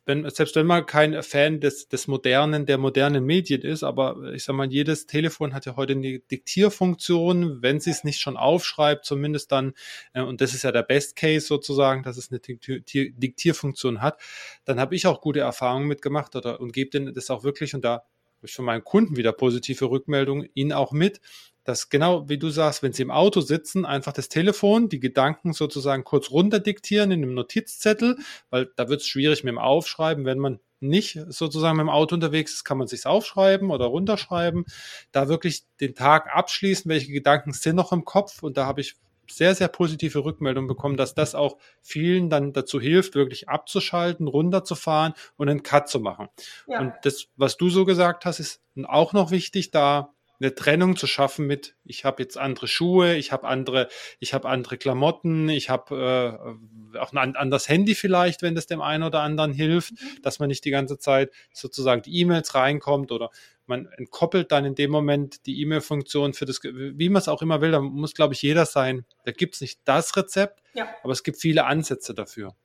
wenn, 0.09 0.27
selbst 0.31 0.55
wenn 0.55 0.65
man 0.65 0.87
kein 0.87 1.21
Fan 1.21 1.59
des, 1.59 1.87
des 1.87 2.07
modernen, 2.07 2.65
der 2.65 2.79
modernen 2.79 3.23
Medien 3.23 3.61
ist, 3.61 3.83
aber 3.83 4.33
ich 4.33 4.43
sag 4.43 4.55
mal, 4.55 4.69
jedes 4.69 5.05
Telefon 5.05 5.53
hat 5.53 5.67
ja 5.67 5.75
heute 5.75 5.93
eine 5.93 6.17
Diktierfunktion, 6.17 7.61
wenn 7.61 7.79
sie 7.79 7.91
es 7.91 8.03
nicht 8.03 8.19
schon 8.19 8.35
aufschreibt, 8.35 9.05
zumindest 9.05 9.51
dann, 9.51 9.73
äh, 10.13 10.21
und 10.21 10.41
das 10.41 10.55
ist 10.55 10.63
ja 10.63 10.71
der 10.71 10.81
Best 10.81 11.15
Case 11.15 11.45
sozusagen, 11.45 12.01
dass 12.01 12.17
es 12.17 12.31
eine 12.31 12.39
Diktierfunktion 12.39 14.01
hat, 14.01 14.19
dann 14.65 14.79
habe 14.79 14.95
ich 14.95 15.05
auch 15.05 15.21
gute 15.21 15.41
Erfahrungen 15.41 15.87
mitgemacht 15.87 16.35
oder 16.35 16.59
und 16.59 16.73
gebe 16.73 16.89
denen 16.89 17.13
das 17.13 17.29
auch 17.29 17.43
wirklich. 17.43 17.75
Und 17.75 17.85
da 17.85 18.03
ich 18.41 18.53
von 18.53 18.65
meinen 18.65 18.83
Kunden 18.83 19.17
wieder 19.17 19.31
positive 19.31 19.89
Rückmeldungen, 19.89 20.49
ihnen 20.53 20.73
auch 20.73 20.91
mit, 20.91 21.21
dass 21.63 21.89
genau 21.89 22.27
wie 22.29 22.37
du 22.37 22.49
sagst, 22.49 22.81
wenn 22.81 22.93
sie 22.93 23.03
im 23.03 23.11
Auto 23.11 23.41
sitzen, 23.41 23.85
einfach 23.85 24.13
das 24.13 24.29
Telefon, 24.29 24.89
die 24.89 24.99
Gedanken 24.99 25.53
sozusagen 25.53 26.03
kurz 26.03 26.31
runter 26.31 26.59
diktieren 26.59 27.11
in 27.11 27.21
einem 27.21 27.35
Notizzettel, 27.35 28.17
weil 28.49 28.71
da 28.75 28.89
wird 28.89 29.01
es 29.01 29.07
schwierig 29.07 29.43
mit 29.43 29.51
dem 29.51 29.59
Aufschreiben, 29.59 30.25
wenn 30.25 30.39
man 30.39 30.59
nicht 30.79 31.19
sozusagen 31.27 31.77
mit 31.77 31.83
dem 31.83 31.89
Auto 31.89 32.15
unterwegs 32.15 32.53
ist, 32.53 32.63
kann 32.63 32.77
man 32.77 32.87
sich 32.87 33.05
aufschreiben 33.05 33.69
oder 33.69 33.85
runterschreiben, 33.85 34.65
da 35.11 35.27
wirklich 35.27 35.63
den 35.81 35.93
Tag 35.93 36.33
abschließen, 36.33 36.89
welche 36.89 37.11
Gedanken 37.11 37.51
sind 37.53 37.75
noch 37.75 37.91
im 37.91 38.05
Kopf 38.05 38.41
und 38.41 38.57
da 38.57 38.65
habe 38.65 38.81
ich 38.81 38.95
sehr, 39.31 39.55
sehr 39.55 39.67
positive 39.67 40.23
Rückmeldungen 40.23 40.67
bekommen, 40.67 40.97
dass 40.97 41.15
das 41.15 41.35
auch 41.35 41.57
vielen 41.81 42.29
dann 42.29 42.53
dazu 42.53 42.79
hilft, 42.79 43.15
wirklich 43.15 43.49
abzuschalten, 43.49 44.27
runterzufahren 44.27 45.13
und 45.37 45.49
einen 45.49 45.63
Cut 45.63 45.89
zu 45.89 45.99
machen. 45.99 46.29
Ja. 46.67 46.79
Und 46.79 46.93
das, 47.03 47.27
was 47.35 47.57
du 47.57 47.69
so 47.69 47.85
gesagt 47.85 48.25
hast, 48.25 48.39
ist 48.39 48.61
auch 48.85 49.13
noch 49.13 49.31
wichtig, 49.31 49.71
da 49.71 50.13
eine 50.39 50.55
Trennung 50.55 50.95
zu 50.95 51.07
schaffen 51.07 51.47
mit, 51.47 51.75
ich 51.83 52.05
habe 52.05 52.21
jetzt 52.23 52.37
andere 52.37 52.67
Schuhe, 52.67 53.15
ich 53.15 53.31
habe 53.31 53.47
andere, 53.47 53.89
ich 54.19 54.33
habe 54.33 54.47
andere 54.47 54.77
Klamotten, 54.77 55.49
ich 55.49 55.69
habe 55.69 56.57
äh, 56.93 56.97
auch 56.97 57.11
ein 57.13 57.35
anderes 57.35 57.67
Handy 57.67 57.95
vielleicht, 57.95 58.41
wenn 58.41 58.55
das 58.55 58.67
dem 58.67 58.81
einen 58.81 59.03
oder 59.03 59.21
anderen 59.21 59.51
hilft, 59.51 59.91
mhm. 59.91 60.21
dass 60.21 60.39
man 60.39 60.47
nicht 60.47 60.63
die 60.65 60.71
ganze 60.71 60.97
Zeit 60.97 61.31
sozusagen 61.51 62.01
die 62.01 62.17
E-Mails 62.19 62.55
reinkommt 62.55 63.11
oder 63.11 63.31
man 63.65 63.85
entkoppelt 63.97 64.51
dann 64.51 64.65
in 64.65 64.75
dem 64.75 64.91
Moment 64.91 65.45
die 65.45 65.61
E-Mail-Funktion 65.61 66.33
für 66.33 66.45
das, 66.45 66.61
wie 66.63 67.09
man 67.09 67.21
es 67.21 67.27
auch 67.27 67.41
immer 67.41 67.61
will, 67.61 67.71
da 67.71 67.79
muss, 67.79 68.15
glaube 68.15 68.33
ich, 68.33 68.41
jeder 68.41 68.65
sein. 68.65 69.05
Da 69.25 69.31
gibt 69.31 69.55
es 69.55 69.61
nicht 69.61 69.81
das 69.85 70.17
Rezept, 70.17 70.63
ja. 70.73 70.87
aber 71.03 71.13
es 71.13 71.23
gibt 71.23 71.37
viele 71.37 71.65
Ansätze 71.65 72.13
dafür. 72.13 72.55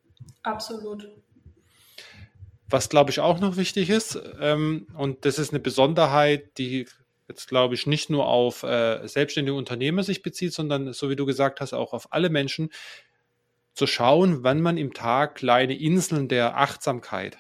Absolut. 0.43 1.11
Was, 2.71 2.89
glaube 2.89 3.11
ich, 3.11 3.21
auch 3.21 3.39
noch 3.41 3.57
wichtig 3.57 3.91
ist, 3.91 4.19
ähm, 4.41 4.87
und 4.97 5.27
das 5.27 5.39
ist 5.39 5.51
eine 5.51 5.61
Besonderheit, 5.61 6.57
die 6.57 6.87
jetzt 7.29 7.49
glaube 7.49 7.75
ich 7.75 7.87
nicht 7.87 8.11
nur 8.11 8.27
auf 8.27 8.63
äh, 8.63 9.07
selbstständige 9.07 9.57
Unternehmer 9.57 10.03
sich 10.03 10.23
bezieht, 10.23 10.53
sondern 10.53 10.93
so 10.93 11.11
wie 11.11 11.17
du 11.17 11.27
gesagt 11.27 11.61
hast, 11.61 11.73
auch 11.73 11.93
auf 11.93 12.13
alle 12.13 12.31
Menschen, 12.31 12.71
zu 13.75 13.87
schauen, 13.87 14.45
wann 14.45 14.61
man 14.61 14.79
im 14.79 14.95
Tag 14.95 15.35
kleine 15.35 15.77
Inseln 15.77 16.29
der 16.29 16.57
Achtsamkeit, 16.57 17.39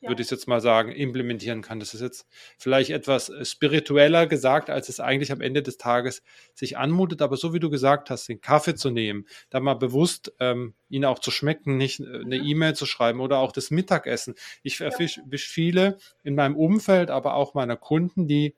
ja. 0.00 0.08
würde 0.10 0.20
ich 0.20 0.30
jetzt 0.30 0.48
mal 0.48 0.60
sagen, 0.60 0.90
implementieren 0.90 1.62
kann. 1.62 1.78
Das 1.78 1.94
ist 1.94 2.00
jetzt 2.00 2.26
vielleicht 2.58 2.90
etwas 2.90 3.30
spiritueller 3.42 4.26
gesagt, 4.26 4.68
als 4.68 4.88
es 4.88 4.98
eigentlich 4.98 5.30
am 5.30 5.40
Ende 5.40 5.62
des 5.62 5.78
Tages 5.78 6.22
sich 6.54 6.76
anmutet, 6.76 7.22
aber 7.22 7.36
so 7.36 7.54
wie 7.54 7.60
du 7.60 7.70
gesagt 7.70 8.10
hast, 8.10 8.28
den 8.28 8.40
Kaffee 8.40 8.74
zu 8.74 8.90
nehmen, 8.90 9.26
da 9.48 9.60
mal 9.60 9.74
bewusst 9.74 10.32
ähm, 10.40 10.74
ihn 10.88 11.04
auch 11.04 11.20
zu 11.20 11.30
schmecken, 11.30 11.76
nicht 11.76 12.00
äh, 12.00 12.04
eine 12.04 12.38
mhm. 12.38 12.46
E-Mail 12.46 12.74
zu 12.74 12.84
schreiben 12.84 13.20
oder 13.20 13.38
auch 13.38 13.52
das 13.52 13.70
Mittagessen. 13.70 14.34
Ich 14.64 14.80
erwische 14.80 15.20
ja. 15.20 15.38
viele 15.38 15.98
in 16.24 16.34
meinem 16.34 16.56
Umfeld, 16.56 17.10
aber 17.10 17.34
auch 17.34 17.54
meiner 17.54 17.76
Kunden, 17.76 18.26
die 18.26 18.56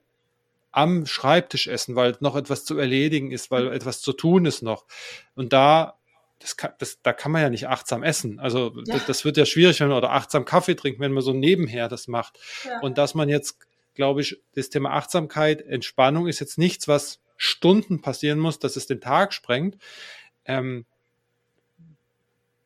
am 0.78 1.06
Schreibtisch 1.06 1.66
essen, 1.66 1.97
weil 1.97 2.16
noch 2.20 2.37
etwas 2.37 2.64
zu 2.64 2.78
erledigen 2.78 3.32
ist, 3.32 3.50
weil 3.50 3.64
mhm. 3.64 3.73
etwas 3.73 4.00
zu 4.00 4.12
tun 4.12 4.47
ist 4.47 4.62
noch. 4.62 4.87
Und 5.35 5.52
da 5.52 5.99
das 6.38 6.56
kann, 6.56 6.70
das, 6.78 7.02
da 7.02 7.12
kann 7.12 7.32
man 7.32 7.42
ja 7.42 7.50
nicht 7.50 7.66
achtsam 7.66 8.04
essen. 8.04 8.38
Also 8.38 8.73
ja. 8.87 8.94
das, 8.94 9.06
das, 9.06 9.25
wird 9.25 9.37
ja 9.37 9.44
schwierig, 9.44 9.80
wenn 9.80 9.88
man 9.88 9.97
oder 9.99 10.12
achtsam 10.12 10.44
Kaffee 10.44 10.76
trinkt, 10.76 11.00
wenn 11.00 11.11
man 11.11 11.25
so 11.25 11.32
nebenher 11.32 11.88
das 11.88 12.06
macht. 12.06 12.38
Ja. 12.64 12.78
Und 12.78 12.97
dass 12.97 13.16
man 13.16 13.28
jetzt, 13.28 13.58
glaube 13.94 14.20
ich, 14.20 14.40
das 14.54 14.70
Thema 14.70 14.92
Achtsamkeit, 14.92 15.62
Entspannung 15.62 16.28
ist 16.28 16.38
jetzt 16.38 16.56
nichts, 16.56 16.87
was 16.87 17.20
Stunden 17.37 18.00
passieren 18.00 18.38
muss, 18.38 18.61
dass 18.61 18.76
es 18.76 18.87
den 18.87 19.00
Tag 19.00 19.32
sprengt. 19.32 19.78
Ähm, 20.44 20.87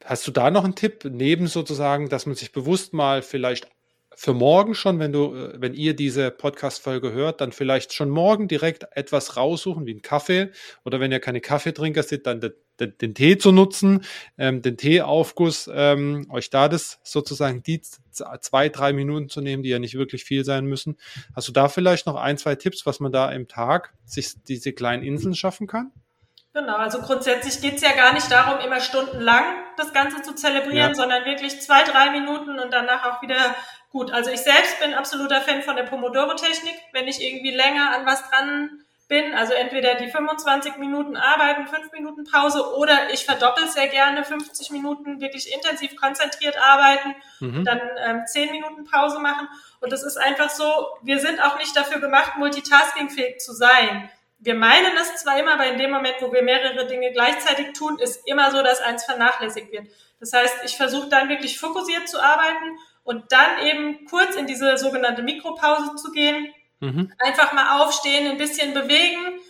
hast 0.04 0.26
du 0.26 0.32
da 0.32 0.50
noch 0.50 0.64
einen 0.64 0.74
Tipp, 0.74 1.04
neben 1.04 1.46
sozusagen, 1.46 2.10
dass 2.10 2.26
man 2.26 2.34
sich 2.34 2.52
bewusst 2.52 2.92
mal 2.92 3.22
vielleicht 3.22 3.68
für 4.14 4.34
morgen 4.34 4.74
schon, 4.74 4.98
wenn 4.98 5.12
du, 5.12 5.34
äh, 5.34 5.54
wenn 5.60 5.74
ihr 5.74 5.94
diese 5.94 6.30
Podcast-Folge 6.30 7.12
hört, 7.12 7.40
dann 7.40 7.52
vielleicht 7.52 7.92
schon 7.92 8.10
morgen 8.10 8.48
direkt 8.48 8.86
etwas 8.92 9.36
raussuchen, 9.36 9.86
wie 9.86 9.92
einen 9.92 10.02
Kaffee. 10.02 10.50
Oder 10.84 11.00
wenn 11.00 11.12
ihr 11.12 11.20
keine 11.20 11.40
Kaffeetrinker 11.40 12.02
seid, 12.02 12.26
dann 12.26 12.40
den, 12.40 12.52
den, 12.80 12.96
den 12.98 13.14
Tee 13.14 13.38
zu 13.38 13.52
nutzen, 13.52 14.04
ähm, 14.38 14.62
den 14.62 14.76
Teeaufguss, 14.76 15.70
ähm, 15.72 16.26
euch 16.30 16.50
da 16.50 16.68
das 16.68 17.00
sozusagen 17.02 17.62
die 17.62 17.80
zwei, 17.80 18.68
drei 18.68 18.92
Minuten 18.92 19.28
zu 19.28 19.40
nehmen, 19.40 19.62
die 19.62 19.70
ja 19.70 19.78
nicht 19.78 19.94
wirklich 19.94 20.24
viel 20.24 20.44
sein 20.44 20.66
müssen. 20.66 20.98
Hast 21.34 21.48
du 21.48 21.52
da 21.52 21.68
vielleicht 21.68 22.06
noch 22.06 22.16
ein, 22.16 22.38
zwei 22.38 22.54
Tipps, 22.54 22.86
was 22.86 23.00
man 23.00 23.12
da 23.12 23.30
im 23.30 23.48
Tag 23.48 23.94
sich 24.04 24.34
diese 24.46 24.72
kleinen 24.72 25.02
Inseln 25.02 25.34
schaffen 25.34 25.66
kann? 25.66 25.92
Genau, 26.54 26.76
also 26.76 27.00
grundsätzlich 27.00 27.62
geht 27.62 27.76
es 27.76 27.82
ja 27.82 27.92
gar 27.92 28.12
nicht 28.12 28.30
darum, 28.30 28.60
immer 28.60 28.80
stundenlang 28.80 29.44
das 29.78 29.94
Ganze 29.94 30.20
zu 30.20 30.34
zelebrieren, 30.34 30.90
ja. 30.90 30.94
sondern 30.94 31.24
wirklich 31.24 31.58
zwei, 31.62 31.82
drei 31.82 32.10
Minuten 32.10 32.58
und 32.58 32.70
danach 32.74 33.06
auch 33.06 33.22
wieder 33.22 33.54
gut. 33.92 34.10
Also 34.10 34.30
ich 34.30 34.40
selbst 34.40 34.80
bin 34.80 34.94
absoluter 34.94 35.40
Fan 35.40 35.62
von 35.62 35.76
der 35.76 35.84
Pomodoro-Technik. 35.84 36.74
Wenn 36.92 37.06
ich 37.06 37.22
irgendwie 37.22 37.54
länger 37.54 37.94
an 37.94 38.06
was 38.06 38.28
dran 38.28 38.82
bin, 39.08 39.34
also 39.34 39.52
entweder 39.52 39.94
die 39.96 40.08
25 40.08 40.78
Minuten 40.78 41.16
arbeiten, 41.16 41.66
5 41.66 41.92
Minuten 41.92 42.24
Pause 42.24 42.76
oder 42.76 43.12
ich 43.12 43.24
verdoppel 43.24 43.68
sehr 43.68 43.88
gerne 43.88 44.24
50 44.24 44.70
Minuten 44.70 45.20
wirklich 45.20 45.52
intensiv 45.52 45.96
konzentriert 45.96 46.56
arbeiten, 46.58 47.14
mhm. 47.40 47.64
dann 47.64 47.80
ähm, 48.04 48.22
10 48.26 48.50
Minuten 48.50 48.84
Pause 48.84 49.18
machen. 49.18 49.48
Und 49.80 49.92
das 49.92 50.02
ist 50.02 50.16
einfach 50.16 50.50
so, 50.50 50.64
wir 51.02 51.18
sind 51.18 51.40
auch 51.40 51.58
nicht 51.58 51.76
dafür 51.76 52.00
gemacht, 52.00 52.38
multitaskingfähig 52.38 53.38
zu 53.38 53.52
sein 53.52 54.10
wir 54.44 54.56
meinen 54.56 54.96
es 54.96 55.22
zwar 55.22 55.38
immer, 55.38 55.54
aber 55.54 55.66
in 55.66 55.78
dem 55.78 55.92
Moment, 55.92 56.16
wo 56.20 56.32
wir 56.32 56.42
mehrere 56.42 56.86
Dinge 56.86 57.12
gleichzeitig 57.12 57.74
tun, 57.74 57.98
ist 58.00 58.26
immer 58.26 58.50
so, 58.50 58.60
dass 58.60 58.80
eins 58.80 59.04
vernachlässigt 59.04 59.70
wird. 59.70 59.86
Das 60.18 60.32
heißt, 60.32 60.64
ich 60.64 60.76
versuche 60.76 61.08
dann 61.08 61.28
wirklich 61.28 61.60
fokussiert 61.60 62.08
zu 62.08 62.20
arbeiten 62.20 62.76
und 63.04 63.32
dann 63.32 63.58
eben 63.64 64.04
kurz 64.06 64.36
in 64.36 64.46
diese 64.46 64.76
sogenannte 64.78 65.22
Mikropause 65.22 65.96
zu 65.96 66.12
gehen. 66.12 66.52
Mhm. 66.80 67.12
Einfach 67.18 67.52
mal 67.52 67.80
aufstehen, 67.80 68.30
ein 68.30 68.38
bisschen 68.38 68.74
bewegen, 68.74 69.40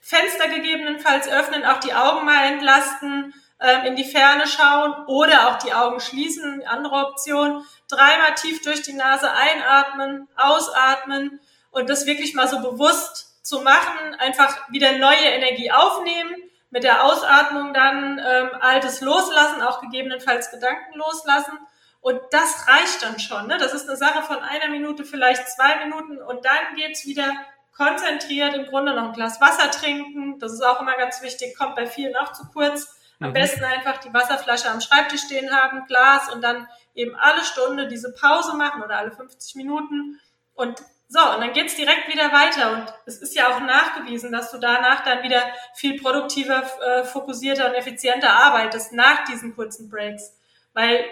Fenster 0.00 0.48
gegebenenfalls 0.48 1.28
öffnen, 1.28 1.64
auch 1.64 1.78
die 1.78 1.94
Augen 1.94 2.24
mal 2.24 2.44
entlasten, 2.46 3.32
äh, 3.58 3.86
in 3.86 3.96
die 3.96 4.04
Ferne 4.04 4.46
schauen 4.46 5.06
oder 5.06 5.48
auch 5.48 5.58
die 5.58 5.72
Augen 5.72 6.00
schließen, 6.00 6.66
andere 6.66 7.06
Option. 7.06 7.64
Dreimal 7.88 8.34
tief 8.34 8.62
durch 8.62 8.82
die 8.82 8.94
Nase 8.94 9.30
einatmen, 9.30 10.28
ausatmen 10.36 11.40
und 11.70 11.88
das 11.88 12.06
wirklich 12.06 12.34
mal 12.34 12.48
so 12.48 12.60
bewusst 12.60 13.44
zu 13.44 13.60
machen, 13.60 14.14
einfach 14.18 14.68
wieder 14.70 14.98
neue 14.98 15.16
Energie 15.16 15.70
aufnehmen, 15.70 16.34
mit 16.70 16.84
der 16.84 17.04
Ausatmung 17.04 17.74
dann 17.74 18.18
ähm, 18.18 18.50
Altes 18.60 19.00
loslassen, 19.00 19.62
auch 19.62 19.80
gegebenenfalls 19.80 20.50
Gedanken 20.50 20.98
loslassen. 20.98 21.58
Und 22.02 22.20
das 22.32 22.66
reicht 22.66 23.02
dann 23.02 23.20
schon. 23.20 23.46
Ne? 23.46 23.56
Das 23.58 23.72
ist 23.72 23.88
eine 23.88 23.96
Sache 23.96 24.22
von 24.24 24.38
einer 24.38 24.68
Minute, 24.68 25.04
vielleicht 25.04 25.48
zwei 25.48 25.84
Minuten 25.84 26.18
und 26.20 26.44
dann 26.44 26.74
geht's 26.76 27.06
wieder 27.06 27.32
konzentriert 27.74 28.54
im 28.54 28.66
Grunde 28.66 28.92
noch 28.94 29.04
ein 29.04 29.12
Glas 29.12 29.40
Wasser 29.40 29.70
trinken. 29.70 30.38
Das 30.40 30.52
ist 30.52 30.62
auch 30.62 30.80
immer 30.80 30.96
ganz 30.96 31.22
wichtig, 31.22 31.56
kommt 31.56 31.76
bei 31.76 31.86
vielen 31.86 32.16
auch 32.16 32.32
zu 32.32 32.44
kurz. 32.52 32.98
Am 33.20 33.28
mhm. 33.28 33.34
besten 33.34 33.64
einfach 33.64 33.98
die 33.98 34.12
Wasserflasche 34.12 34.68
am 34.68 34.80
Schreibtisch 34.80 35.22
stehen 35.22 35.56
haben, 35.56 35.86
Glas 35.86 36.28
und 36.34 36.42
dann 36.42 36.66
eben 36.94 37.14
alle 37.14 37.44
Stunde 37.44 37.86
diese 37.86 38.12
Pause 38.12 38.56
machen 38.56 38.82
oder 38.82 38.98
alle 38.98 39.12
50 39.12 39.54
Minuten 39.54 40.20
und 40.54 40.82
so, 41.08 41.20
und 41.20 41.42
dann 41.42 41.52
geht's 41.52 41.76
direkt 41.76 42.08
wieder 42.08 42.32
weiter. 42.32 42.72
Und 42.72 42.94
es 43.04 43.18
ist 43.18 43.36
ja 43.36 43.48
auch 43.48 43.60
nachgewiesen, 43.60 44.32
dass 44.32 44.50
du 44.50 44.56
danach 44.56 45.04
dann 45.04 45.22
wieder 45.22 45.42
viel 45.74 46.00
produktiver, 46.00 46.64
äh, 46.80 47.04
fokussierter 47.04 47.68
und 47.68 47.74
effizienter 47.74 48.32
arbeitest 48.32 48.94
nach 48.94 49.26
diesen 49.26 49.54
kurzen 49.54 49.90
Breaks. 49.90 50.34
Weil 50.72 51.04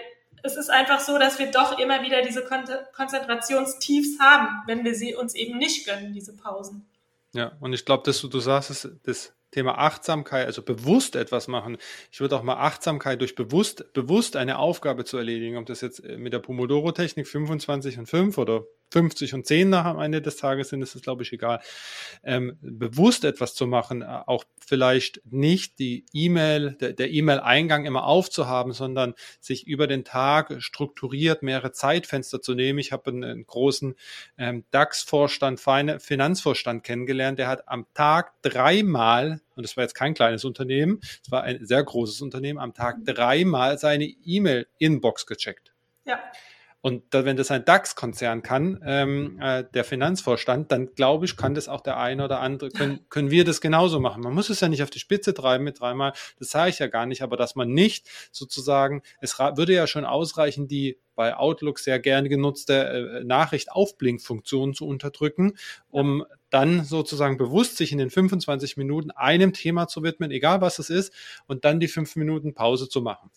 es 0.43 0.55
ist 0.55 0.69
einfach 0.69 0.99
so, 0.99 1.17
dass 1.17 1.39
wir 1.39 1.51
doch 1.51 1.77
immer 1.79 2.01
wieder 2.03 2.21
diese 2.21 2.43
Kon 2.43 2.63
Konzentrationstiefs 2.95 4.19
haben, 4.19 4.47
wenn 4.67 4.83
wir 4.83 4.95
sie 4.95 5.15
uns 5.15 5.35
eben 5.35 5.57
nicht 5.57 5.85
gönnen, 5.85 6.13
diese 6.13 6.35
Pausen. 6.35 6.87
Ja, 7.33 7.53
und 7.59 7.73
ich 7.73 7.85
glaube, 7.85 8.03
dass 8.05 8.19
du, 8.21 8.27
du 8.27 8.39
sagst, 8.39 8.69
das, 8.69 8.89
das 9.03 9.33
Thema 9.51 9.77
Achtsamkeit, 9.77 10.47
also 10.47 10.61
bewusst 10.61 11.15
etwas 11.15 11.47
machen. 11.47 11.77
Ich 12.11 12.21
würde 12.21 12.37
auch 12.37 12.43
mal 12.43 12.55
Achtsamkeit 12.55 13.19
durch 13.19 13.35
bewusst, 13.35 13.93
bewusst 13.93 14.35
eine 14.35 14.59
Aufgabe 14.59 15.03
zu 15.05 15.17
erledigen, 15.17 15.57
ob 15.57 15.65
das 15.65 15.81
jetzt 15.81 16.03
mit 16.03 16.33
der 16.33 16.39
Pomodoro-Technik 16.39 17.27
25 17.27 17.99
und 17.99 18.05
5 18.07 18.37
oder 18.37 18.63
50 18.91 19.33
und 19.33 19.47
10 19.47 19.69
nach 19.69 19.85
am 19.85 19.99
Ende 19.99 20.21
des 20.21 20.37
Tages 20.37 20.69
sind, 20.69 20.81
ist 20.81 20.95
es, 20.95 21.01
glaube 21.01 21.23
ich, 21.23 21.31
egal. 21.31 21.61
Ähm, 22.23 22.57
bewusst 22.61 23.23
etwas 23.23 23.55
zu 23.55 23.65
machen, 23.65 24.01
äh, 24.01 24.05
auch 24.05 24.43
vielleicht 24.59 25.21
nicht 25.25 25.79
die 25.79 26.05
E-Mail, 26.13 26.77
der, 26.79 26.93
der 26.93 27.09
E-Mail-Eingang 27.11 27.85
immer 27.85 28.05
aufzuhaben, 28.05 28.73
sondern 28.73 29.15
sich 29.39 29.65
über 29.65 29.87
den 29.87 30.03
Tag 30.03 30.61
strukturiert 30.61 31.41
mehrere 31.41 31.71
Zeitfenster 31.71 32.41
zu 32.41 32.53
nehmen. 32.53 32.79
Ich 32.79 32.91
habe 32.91 33.11
einen, 33.11 33.23
einen 33.23 33.45
großen 33.45 33.95
ähm, 34.37 34.65
DAX-Vorstand, 34.71 35.59
Finanzvorstand 35.59 36.83
kennengelernt, 36.83 37.39
der 37.39 37.47
hat 37.47 37.67
am 37.67 37.85
Tag 37.93 38.33
dreimal 38.41 39.41
und 39.55 39.63
das 39.63 39.77
war 39.77 39.83
jetzt 39.83 39.95
kein 39.95 40.13
kleines 40.13 40.43
Unternehmen, 40.43 40.99
es 41.01 41.31
war 41.31 41.43
ein 41.43 41.65
sehr 41.65 41.83
großes 41.83 42.21
Unternehmen, 42.21 42.59
am 42.59 42.73
Tag 42.73 42.97
dreimal 43.05 43.77
seine 43.77 44.05
E-Mail-Inbox 44.05 45.25
gecheckt. 45.25 45.73
Ja. 46.05 46.19
Und 46.81 47.03
wenn 47.11 47.37
das 47.37 47.51
ein 47.51 47.63
DAX-Konzern 47.63 48.41
kann, 48.41 48.81
ähm, 48.83 49.39
äh, 49.39 49.63
der 49.71 49.83
Finanzvorstand, 49.83 50.71
dann 50.71 50.93
glaube 50.95 51.25
ich, 51.25 51.37
kann 51.37 51.53
das 51.53 51.69
auch 51.69 51.81
der 51.81 51.97
eine 51.97 52.25
oder 52.25 52.39
andere, 52.39 52.71
können, 52.71 53.05
können 53.09 53.29
wir 53.29 53.45
das 53.45 53.61
genauso 53.61 53.99
machen. 53.99 54.23
Man 54.23 54.33
muss 54.33 54.49
es 54.49 54.61
ja 54.61 54.67
nicht 54.67 54.81
auf 54.81 54.89
die 54.89 54.99
Spitze 54.99 55.35
treiben 55.35 55.63
mit 55.63 55.79
dreimal, 55.79 56.13
das 56.39 56.49
sage 56.49 56.71
ich 56.71 56.79
ja 56.79 56.87
gar 56.87 57.05
nicht, 57.05 57.21
aber 57.21 57.37
dass 57.37 57.55
man 57.55 57.69
nicht 57.69 58.09
sozusagen, 58.31 59.03
es 59.19 59.37
würde 59.37 59.73
ja 59.73 59.85
schon 59.85 60.05
ausreichen, 60.05 60.67
die 60.67 60.97
bei 61.13 61.35
Outlook 61.35 61.77
sehr 61.77 61.99
gerne 61.99 62.29
genutzte 62.29 63.19
äh, 63.19 63.23
Nachricht-Aufblink-Funktion 63.23 64.73
zu 64.73 64.87
unterdrücken, 64.87 65.53
um 65.91 66.25
dann 66.49 66.83
sozusagen 66.83 67.37
bewusst 67.37 67.77
sich 67.77 67.91
in 67.91 67.99
den 67.99 68.09
25 68.09 68.77
Minuten 68.77 69.11
einem 69.11 69.53
Thema 69.53 69.87
zu 69.87 70.01
widmen, 70.01 70.31
egal 70.31 70.61
was 70.61 70.79
es 70.79 70.89
ist, 70.89 71.13
und 71.45 71.63
dann 71.63 71.79
die 71.79 71.87
fünf 71.87 72.15
Minuten 72.15 72.55
Pause 72.55 72.89
zu 72.89 73.01
machen. 73.01 73.29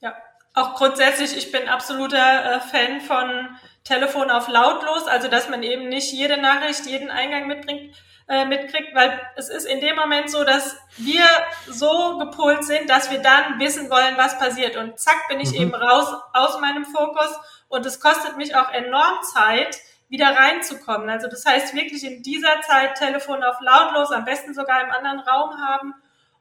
Ja, 0.00 0.14
auch 0.56 0.74
grundsätzlich, 0.74 1.36
ich 1.36 1.52
bin 1.52 1.68
absoluter 1.68 2.56
äh, 2.56 2.60
Fan 2.60 3.02
von 3.02 3.56
Telefon 3.84 4.30
auf 4.30 4.48
lautlos, 4.48 5.06
also 5.06 5.28
dass 5.28 5.50
man 5.50 5.62
eben 5.62 5.88
nicht 5.88 6.12
jede 6.12 6.38
Nachricht, 6.38 6.86
jeden 6.86 7.10
Eingang 7.10 7.46
mitbringt, 7.46 7.94
äh, 8.26 8.46
mitkriegt, 8.46 8.94
weil 8.94 9.20
es 9.36 9.50
ist 9.50 9.66
in 9.66 9.80
dem 9.82 9.96
Moment 9.96 10.30
so, 10.30 10.44
dass 10.44 10.76
wir 10.96 11.26
so 11.68 12.16
gepolt 12.18 12.64
sind, 12.64 12.88
dass 12.88 13.10
wir 13.10 13.18
dann 13.18 13.60
wissen 13.60 13.90
wollen, 13.90 14.16
was 14.16 14.38
passiert. 14.38 14.76
Und 14.76 14.98
zack, 14.98 15.28
bin 15.28 15.40
ich 15.40 15.50
mhm. 15.50 15.60
eben 15.60 15.74
raus 15.74 16.14
aus 16.32 16.58
meinem 16.58 16.86
Fokus 16.86 17.38
und 17.68 17.84
es 17.84 18.00
kostet 18.00 18.38
mich 18.38 18.56
auch 18.56 18.72
enorm 18.72 19.22
Zeit, 19.34 19.78
wieder 20.08 20.34
reinzukommen. 20.34 21.10
Also 21.10 21.28
das 21.28 21.44
heißt 21.44 21.74
wirklich 21.74 22.02
in 22.02 22.22
dieser 22.22 22.62
Zeit 22.62 22.94
Telefon 22.94 23.42
auf 23.42 23.60
lautlos, 23.60 24.10
am 24.10 24.24
besten 24.24 24.54
sogar 24.54 24.80
im 24.80 24.90
anderen 24.90 25.20
Raum 25.20 25.60
haben, 25.60 25.94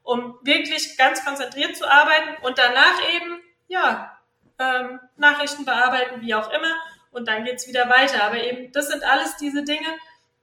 um 0.04 0.39
wirklich 0.43 0.97
ganz 0.97 1.25
konzentriert 1.25 1.75
zu 1.75 1.89
arbeiten 1.89 2.41
und 2.43 2.58
danach 2.58 3.01
eben 3.15 3.41
ja, 3.67 4.17
ähm, 4.60 4.99
Nachrichten 5.17 5.65
bearbeiten, 5.65 6.21
wie 6.21 6.34
auch 6.36 6.49
immer, 6.51 6.73
und 7.12 7.28
dann 7.28 7.43
geht's 7.43 7.67
wieder 7.67 7.89
weiter. 7.89 8.23
Aber 8.23 8.41
eben, 8.41 8.71
das 8.71 8.88
sind 8.88 9.04
alles 9.04 9.38
diese 9.38 9.63
Dinge, 9.63 9.88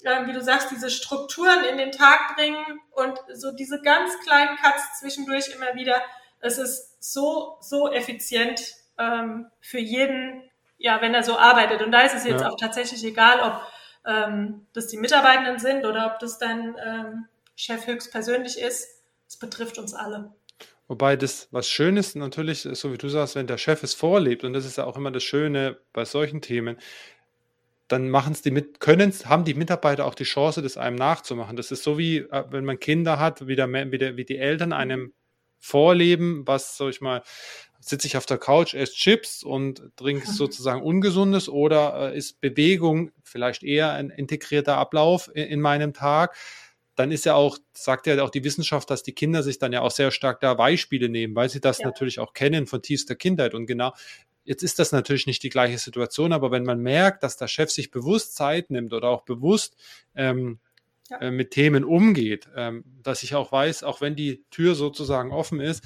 äh, 0.05 0.27
wie 0.27 0.33
du 0.33 0.43
sagst, 0.43 0.71
diese 0.71 0.91
Strukturen 0.91 1.65
in 1.65 1.79
den 1.79 1.93
Tag 1.93 2.35
bringen 2.37 2.81
und 2.93 3.19
so 3.33 3.53
diese 3.53 3.81
ganz 3.81 4.19
kleinen 4.21 4.57
Cuts 4.57 5.01
zwischendurch 5.01 5.49
immer 5.55 5.75
wieder. 5.75 6.01
Es 6.41 6.59
ist 6.59 7.03
so, 7.03 7.59
so 7.61 7.91
effizient 7.91 8.75
ähm, 8.99 9.51
für 9.61 9.79
jeden, 9.79 10.51
ja, 10.79 11.01
wenn 11.01 11.15
er 11.15 11.23
so 11.23 11.39
arbeitet. 11.39 11.83
Und 11.83 11.93
da 11.93 12.01
ist 12.03 12.15
es 12.15 12.25
jetzt 12.25 12.41
ja. 12.41 12.51
auch 12.51 12.57
tatsächlich 12.57 13.05
egal, 13.05 13.41
ob 13.41 13.63
ähm, 14.05 14.67
das 14.73 14.89
die 14.89 14.97
Mitarbeitenden 14.97 15.59
sind 15.59 15.87
oder 15.87 16.07
ob 16.07 16.19
das 16.19 16.39
dein 16.39 16.77
ähm, 16.85 17.29
Chef 17.55 17.87
höchstpersönlich 17.87 18.59
ist. 18.59 18.89
Es 19.29 19.39
betrifft 19.39 19.79
uns 19.79 19.95
alle. 19.95 20.33
Wobei 20.93 21.17
das, 21.17 21.49
was 21.53 21.71
schön 21.71 21.97
ist, 21.97 22.17
natürlich, 22.17 22.69
so 22.71 22.93
wie 22.93 22.99
du 22.99 23.09
sagst, 23.09 23.35
wenn 23.35 23.47
der 23.47 23.57
Chef 23.57 23.83
es 23.83 23.95
vorlebt, 23.95 24.45
und 24.45 24.53
das 24.53 24.67
ist 24.67 24.77
ja 24.77 24.85
auch 24.85 24.99
immer 24.99 25.11
das 25.11 25.23
Schöne 25.23 25.79
bei 25.95 26.05
solchen 26.05 26.43
Themen, 26.43 26.77
dann 27.89 28.11
machen 28.11 28.35
es 28.35 28.43
die 28.43 28.51
mit, 28.51 28.79
können, 28.79 29.11
haben 29.25 29.47
die 29.47 29.55
Mitarbeiter 29.55 30.05
auch 30.05 30.15
die 30.15 30.25
Chance, 30.25 30.61
das 30.61 30.77
einem 30.77 30.97
nachzumachen. 30.97 31.57
Das 31.57 31.71
ist 31.71 31.83
so 31.83 31.97
wie, 31.97 32.19
äh, 32.19 32.45
wenn 32.51 32.67
man 32.67 32.79
Kinder 32.79 33.19
hat, 33.19 33.47
wie, 33.47 33.57
der, 33.57 33.73
wie, 33.73 33.97
der, 33.97 34.19
wie 34.19 34.27
die 34.27 34.37
Eltern 34.37 34.75
einem 34.75 35.15
vorleben, 35.59 36.47
was, 36.47 36.77
sag 36.77 36.91
ich 36.91 37.01
mal, 37.01 37.23
sitze 37.81 38.07
ich 38.07 38.19
auf 38.19 38.27
der 38.27 38.37
Couch, 38.37 38.75
esse 38.75 38.93
Chips 38.93 39.43
und 39.43 39.97
trinke 39.97 40.31
sozusagen 40.31 40.83
Ungesundes 40.83 41.49
oder 41.49 42.13
äh, 42.13 42.19
ist 42.19 42.43
Bewegung 42.43 43.13
vielleicht 43.23 43.63
eher 43.63 43.93
ein 43.93 44.11
integrierter 44.11 44.77
Ablauf 44.77 45.31
in, 45.35 45.45
in 45.45 45.61
meinem 45.63 45.95
Tag 45.95 46.37
dann 46.95 47.11
ist 47.11 47.25
ja 47.25 47.35
auch, 47.35 47.59
sagt 47.73 48.07
ja 48.07 48.23
auch 48.23 48.31
die 48.31 48.45
Wissenschaft, 48.45 48.91
dass 48.91 49.03
die 49.03 49.13
Kinder 49.13 49.43
sich 49.43 49.59
dann 49.59 49.73
ja 49.73 49.81
auch 49.81 49.91
sehr 49.91 50.11
stark 50.11 50.41
da 50.41 50.55
Beispiele 50.55 51.09
nehmen, 51.09 51.35
weil 51.35 51.49
sie 51.49 51.61
das 51.61 51.79
ja. 51.79 51.87
natürlich 51.87 52.19
auch 52.19 52.35
kennen 52.35 52.67
von 52.67 52.83
tiefster 52.83 53.15
Kindheit. 53.15 53.55
Und 53.55 53.67
genau, 53.67 53.95
jetzt 54.45 54.63
ist 54.63 54.79
das 54.79 54.93
natürlich 54.93 55.27
nicht 55.27 55.43
die 55.43 55.49
gleiche 55.49 55.79
Situation, 55.79 56.33
aber 56.33 56.51
wenn 56.51 56.65
man 56.65 56.81
merkt, 56.81 57.23
dass 57.23 57.37
der 57.37 57.49
Chef 57.49 57.71
sich 57.71 57.91
bewusst 57.91 58.35
Zeit 58.35 58.71
nimmt 58.71 58.93
oder 58.93 59.09
auch 59.09 59.23
bewusst 59.23 59.77
ähm, 60.15 60.59
ja. 61.09 61.19
äh, 61.19 61.31
mit 61.31 61.51
Themen 61.53 61.85
umgeht, 61.85 62.49
ähm, 62.57 62.85
dass 63.03 63.23
ich 63.23 63.35
auch 63.35 63.53
weiß, 63.53 63.85
auch 63.85 64.01
wenn 64.01 64.17
die 64.17 64.45
Tür 64.51 64.75
sozusagen 64.75 65.33
offen 65.33 65.61
ist, 65.61 65.85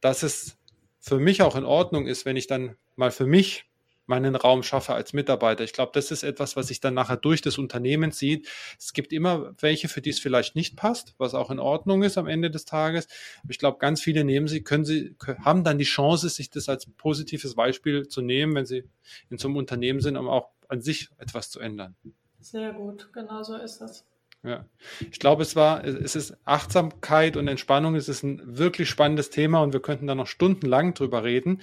dass 0.00 0.22
es 0.22 0.58
für 1.00 1.18
mich 1.18 1.42
auch 1.42 1.56
in 1.56 1.64
Ordnung 1.64 2.06
ist, 2.06 2.24
wenn 2.26 2.36
ich 2.36 2.46
dann 2.46 2.76
mal 2.96 3.10
für 3.10 3.26
mich 3.26 3.66
meinen 4.06 4.36
Raum 4.36 4.62
schaffe 4.62 4.94
als 4.94 5.12
Mitarbeiter. 5.12 5.64
Ich 5.64 5.72
glaube, 5.72 5.92
das 5.94 6.10
ist 6.10 6.22
etwas, 6.22 6.56
was 6.56 6.68
sich 6.68 6.80
dann 6.80 6.94
nachher 6.94 7.16
durch 7.16 7.42
das 7.42 7.58
Unternehmen 7.58 8.10
sieht. 8.12 8.48
Es 8.78 8.92
gibt 8.92 9.12
immer 9.12 9.54
welche, 9.58 9.88
für 9.88 10.00
die 10.00 10.10
es 10.10 10.18
vielleicht 10.18 10.56
nicht 10.56 10.76
passt, 10.76 11.14
was 11.18 11.34
auch 11.34 11.50
in 11.50 11.58
Ordnung 11.58 12.02
ist 12.02 12.18
am 12.18 12.26
Ende 12.26 12.50
des 12.50 12.64
Tages. 12.64 13.08
Ich 13.48 13.58
glaube, 13.58 13.78
ganz 13.78 14.00
viele 14.00 14.24
nehmen 14.24 14.48
sie, 14.48 14.62
können 14.62 14.84
sie, 14.84 15.16
haben 15.44 15.64
dann 15.64 15.78
die 15.78 15.84
Chance, 15.84 16.28
sich 16.28 16.50
das 16.50 16.68
als 16.68 16.86
positives 16.86 17.54
Beispiel 17.54 18.08
zu 18.08 18.22
nehmen, 18.22 18.54
wenn 18.54 18.66
sie 18.66 18.84
in 19.30 19.38
so 19.38 19.48
einem 19.48 19.56
Unternehmen 19.56 20.00
sind, 20.00 20.16
um 20.16 20.28
auch 20.28 20.50
an 20.68 20.80
sich 20.80 21.08
etwas 21.18 21.50
zu 21.50 21.60
ändern. 21.60 21.96
Sehr 22.40 22.72
gut, 22.72 23.12
genau 23.12 23.42
so 23.42 23.56
ist 23.56 23.80
es. 23.80 24.04
Ja, 24.46 24.64
ich 25.10 25.18
glaube, 25.18 25.42
es 25.42 25.56
war, 25.56 25.84
es 25.84 26.14
ist 26.14 26.36
Achtsamkeit 26.44 27.36
und 27.36 27.48
Entspannung, 27.48 27.96
es 27.96 28.08
ist 28.08 28.22
ein 28.22 28.40
wirklich 28.44 28.88
spannendes 28.88 29.30
Thema 29.30 29.60
und 29.60 29.72
wir 29.72 29.80
könnten 29.80 30.06
da 30.06 30.14
noch 30.14 30.28
stundenlang 30.28 30.94
drüber 30.94 31.24
reden. 31.24 31.62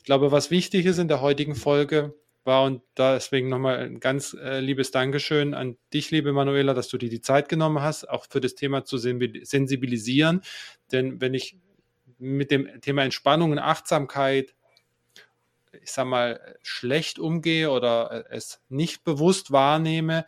Ich 0.00 0.04
glaube, 0.04 0.32
was 0.32 0.50
wichtig 0.50 0.86
ist 0.86 0.98
in 0.98 1.08
der 1.08 1.20
heutigen 1.20 1.54
Folge 1.54 2.14
war 2.44 2.64
und 2.64 2.82
deswegen 2.96 3.50
nochmal 3.50 3.80
ein 3.80 4.00
ganz 4.00 4.34
äh, 4.34 4.60
liebes 4.60 4.90
Dankeschön 4.90 5.52
an 5.52 5.76
dich, 5.92 6.10
liebe 6.10 6.32
Manuela, 6.32 6.72
dass 6.72 6.88
du 6.88 6.96
dir 6.96 7.10
die 7.10 7.20
Zeit 7.20 7.50
genommen 7.50 7.82
hast, 7.82 8.08
auch 8.08 8.26
für 8.28 8.40
das 8.40 8.54
Thema 8.54 8.84
zu 8.84 8.96
sensibilisieren. 8.96 10.40
Denn 10.90 11.20
wenn 11.20 11.34
ich 11.34 11.58
mit 12.18 12.50
dem 12.50 12.80
Thema 12.80 13.04
Entspannung 13.04 13.52
und 13.52 13.58
Achtsamkeit 13.58 14.54
ich 15.82 15.92
sag 15.92 16.06
mal, 16.06 16.56
schlecht 16.62 17.18
umgehe 17.18 17.70
oder 17.70 18.26
äh, 18.30 18.36
es 18.36 18.60
nicht 18.68 19.04
bewusst 19.04 19.52
wahrnehme, 19.52 20.24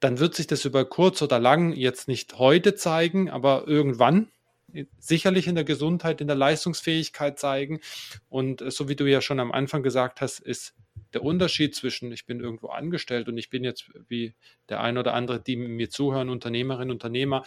dann 0.00 0.18
wird 0.18 0.34
sich 0.34 0.46
das 0.46 0.64
über 0.64 0.84
kurz 0.84 1.22
oder 1.22 1.38
lang 1.38 1.72
jetzt 1.72 2.08
nicht 2.08 2.38
heute 2.38 2.74
zeigen, 2.74 3.30
aber 3.30 3.68
irgendwann 3.68 4.30
sicherlich 4.98 5.46
in 5.46 5.54
der 5.54 5.64
Gesundheit, 5.64 6.20
in 6.20 6.26
der 6.26 6.36
Leistungsfähigkeit 6.36 7.38
zeigen. 7.38 7.80
Und 8.28 8.62
äh, 8.62 8.70
so 8.70 8.88
wie 8.88 8.96
du 8.96 9.06
ja 9.06 9.20
schon 9.20 9.40
am 9.40 9.52
Anfang 9.52 9.82
gesagt 9.82 10.20
hast, 10.20 10.40
ist 10.40 10.74
der 11.14 11.22
Unterschied 11.22 11.74
zwischen 11.74 12.12
ich 12.12 12.26
bin 12.26 12.40
irgendwo 12.40 12.68
angestellt 12.68 13.28
und 13.28 13.38
ich 13.38 13.50
bin 13.50 13.64
jetzt 13.64 13.90
wie 14.08 14.34
der 14.68 14.80
ein 14.80 14.98
oder 14.98 15.14
andere, 15.14 15.40
die 15.40 15.56
mir 15.56 15.90
zuhören, 15.90 16.28
Unternehmerinnen, 16.28 16.90
Unternehmer, 16.90 17.44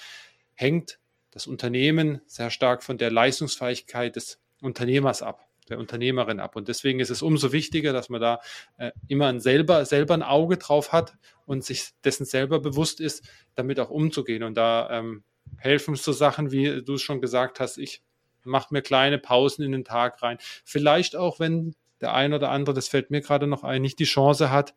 hängt 0.54 1.00
das 1.32 1.48
Unternehmen 1.48 2.22
sehr 2.26 2.50
stark 2.50 2.84
von 2.84 2.98
der 2.98 3.12
Leistungsfähigkeit 3.12 4.16
des 4.16 4.40
Unternehmers 4.62 5.22
ab 5.22 5.46
der 5.70 5.80
Unternehmerin 5.80 6.40
ab. 6.40 6.56
Und 6.56 6.68
deswegen 6.68 7.00
ist 7.00 7.10
es 7.10 7.22
umso 7.22 7.52
wichtiger, 7.52 7.94
dass 7.94 8.10
man 8.10 8.22
da 8.22 8.40
äh, 8.78 8.92
immer 9.08 9.28
ein 9.28 9.40
selber, 9.40 9.86
selber 9.86 10.14
ein 10.14 10.24
Auge 10.24 10.58
drauf 10.58 10.92
hat 10.92 11.18
und 11.46 11.64
sich 11.64 11.90
dessen 12.04 12.26
selber 12.26 12.60
bewusst 12.60 13.00
ist, 13.00 13.28
damit 13.56 13.80
auch 13.80 13.90
umzugehen. 13.90 14.44
Und 14.44 14.56
da 14.56 14.90
ähm, 14.92 15.24
helfen 15.58 15.96
so 15.96 16.12
Sachen, 16.12 16.52
wie 16.52 16.84
du 16.84 16.96
es 16.96 17.02
schon 17.02 17.22
gesagt 17.22 17.60
hast, 17.60 17.78
ich 17.78 18.04
mache 18.44 18.74
mir 18.74 18.82
kleine 18.82 19.18
Pausen 19.18 19.64
in 19.64 19.72
den 19.72 19.84
Tag 19.84 20.22
rein. 20.22 20.38
Vielleicht 20.64 21.16
auch, 21.16 21.40
wenn 21.40 21.76
der 22.02 22.14
ein 22.14 22.34
oder 22.34 22.52
andere, 22.52 22.76
das 22.76 22.88
fällt 22.88 23.10
mir 23.10 23.22
gerade 23.22 23.48
noch 23.48 23.64
ein, 23.64 23.82
nicht 23.82 24.00
die 24.00 24.06
Chance 24.06 24.52
hat, 24.52 24.76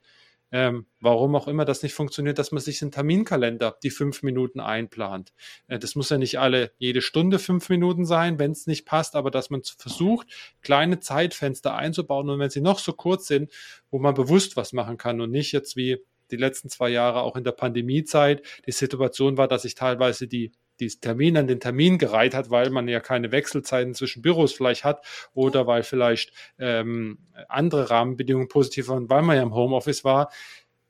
ähm, 0.50 0.86
warum 1.00 1.36
auch 1.36 1.46
immer 1.46 1.66
das 1.66 1.82
nicht 1.82 1.92
funktioniert, 1.92 2.38
dass 2.38 2.52
man 2.52 2.62
sich 2.62 2.80
einen 2.80 2.90
Terminkalender 2.90 3.76
die 3.82 3.90
fünf 3.90 4.22
Minuten 4.22 4.60
einplant. 4.60 5.34
Äh, 5.66 5.78
das 5.78 5.94
muss 5.94 6.08
ja 6.08 6.16
nicht 6.16 6.38
alle 6.38 6.72
jede 6.78 7.02
Stunde 7.02 7.38
fünf 7.38 7.68
Minuten 7.68 8.06
sein, 8.06 8.38
wenn 8.38 8.52
es 8.52 8.66
nicht 8.66 8.86
passt, 8.86 9.14
aber 9.14 9.30
dass 9.30 9.50
man 9.50 9.62
versucht, 9.62 10.28
kleine 10.62 11.00
Zeitfenster 11.00 11.74
einzubauen 11.74 12.30
und 12.30 12.38
wenn 12.38 12.50
sie 12.50 12.62
noch 12.62 12.78
so 12.78 12.94
kurz 12.94 13.26
sind, 13.26 13.52
wo 13.90 13.98
man 13.98 14.14
bewusst 14.14 14.56
was 14.56 14.72
machen 14.72 14.96
kann 14.96 15.20
und 15.20 15.30
nicht 15.30 15.52
jetzt 15.52 15.76
wie 15.76 15.98
die 16.30 16.36
letzten 16.36 16.68
zwei 16.68 16.88
Jahre 16.88 17.22
auch 17.22 17.36
in 17.36 17.44
der 17.44 17.52
Pandemiezeit 17.52 18.42
die 18.66 18.72
Situation 18.72 19.36
war, 19.36 19.48
dass 19.48 19.64
ich 19.64 19.74
teilweise 19.74 20.28
die 20.28 20.52
die 20.80 20.88
Termin 20.88 21.36
an 21.36 21.46
den 21.46 21.60
Termin 21.60 21.98
gereiht 21.98 22.34
hat, 22.34 22.50
weil 22.50 22.70
man 22.70 22.88
ja 22.88 23.00
keine 23.00 23.32
Wechselzeiten 23.32 23.94
zwischen 23.94 24.22
Büros 24.22 24.52
vielleicht 24.52 24.84
hat 24.84 25.04
oder 25.34 25.66
weil 25.66 25.82
vielleicht 25.82 26.32
ähm, 26.58 27.18
andere 27.48 27.90
Rahmenbedingungen 27.90 28.48
positiv 28.48 28.88
waren, 28.88 29.10
weil 29.10 29.22
man 29.22 29.36
ja 29.36 29.42
im 29.42 29.54
Homeoffice 29.54 30.04
war. 30.04 30.30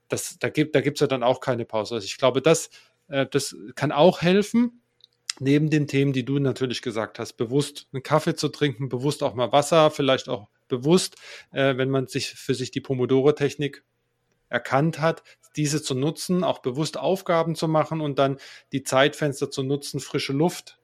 Das, 0.07 0.37
da 0.39 0.49
gibt 0.49 0.75
da 0.75 0.81
gibt's 0.81 1.01
ja 1.01 1.07
dann 1.07 1.23
auch 1.23 1.39
keine 1.39 1.65
Pause. 1.65 1.95
Also 1.95 2.05
ich 2.05 2.17
glaube, 2.17 2.41
das, 2.41 2.69
äh, 3.07 3.25
das 3.25 3.55
kann 3.75 3.91
auch 3.91 4.21
helfen, 4.21 4.81
neben 5.39 5.69
den 5.69 5.87
Themen, 5.87 6.13
die 6.13 6.25
du 6.25 6.39
natürlich 6.39 6.81
gesagt 6.81 7.19
hast, 7.19 7.33
bewusst 7.33 7.87
einen 7.93 8.03
Kaffee 8.03 8.35
zu 8.35 8.49
trinken, 8.49 8.89
bewusst 8.89 9.23
auch 9.23 9.33
mal 9.33 9.51
Wasser, 9.51 9.91
vielleicht 9.91 10.29
auch 10.29 10.49
bewusst, 10.67 11.15
äh, 11.51 11.77
wenn 11.77 11.89
man 11.89 12.07
sich 12.07 12.29
für 12.29 12.53
sich 12.53 12.71
die 12.71 12.81
Pomodoro-Technik 12.81 13.83
erkannt 14.49 14.99
hat, 14.99 15.23
diese 15.55 15.81
zu 15.81 15.95
nutzen, 15.95 16.43
auch 16.43 16.59
bewusst 16.59 16.97
Aufgaben 16.97 17.55
zu 17.55 17.67
machen 17.67 18.01
und 18.01 18.19
dann 18.19 18.37
die 18.71 18.83
Zeitfenster 18.83 19.49
zu 19.49 19.63
nutzen, 19.63 19.99
frische 19.99 20.33
Luft 20.33 20.79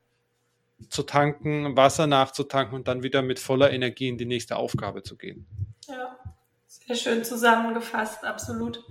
zu 0.89 1.03
tanken, 1.03 1.77
Wasser 1.77 2.07
nachzutanken 2.07 2.75
und 2.75 2.87
dann 2.87 3.03
wieder 3.03 3.21
mit 3.21 3.39
voller 3.39 3.71
Energie 3.71 4.09
in 4.09 4.17
die 4.17 4.25
nächste 4.25 4.57
Aufgabe 4.57 5.03
zu 5.03 5.17
gehen. 5.17 5.45
Ja, 5.87 6.17
sehr 6.67 6.95
schön 6.95 7.23
zusammengefasst, 7.23 8.23
absolut. 8.25 8.83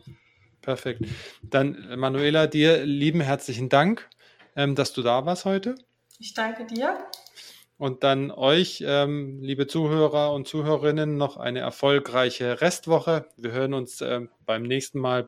Perfekt. 0.62 1.02
Dann, 1.42 1.98
Manuela, 1.98 2.46
dir 2.46 2.84
lieben 2.86 3.20
herzlichen 3.20 3.68
Dank, 3.68 4.08
ähm, 4.56 4.74
dass 4.74 4.94
du 4.94 5.02
da 5.02 5.26
warst 5.26 5.44
heute. 5.44 5.74
Ich 6.18 6.32
danke 6.32 6.64
dir. 6.64 6.96
Und 7.76 8.04
dann 8.04 8.30
euch, 8.30 8.84
ähm, 8.86 9.40
liebe 9.42 9.66
Zuhörer 9.66 10.32
und 10.32 10.46
Zuhörerinnen, 10.46 11.16
noch 11.16 11.36
eine 11.36 11.58
erfolgreiche 11.58 12.60
Restwoche. 12.60 13.26
Wir 13.36 13.50
hören 13.50 13.74
uns 13.74 14.00
ähm, 14.00 14.30
beim 14.46 14.62
nächsten 14.62 15.00
Mal 15.00 15.26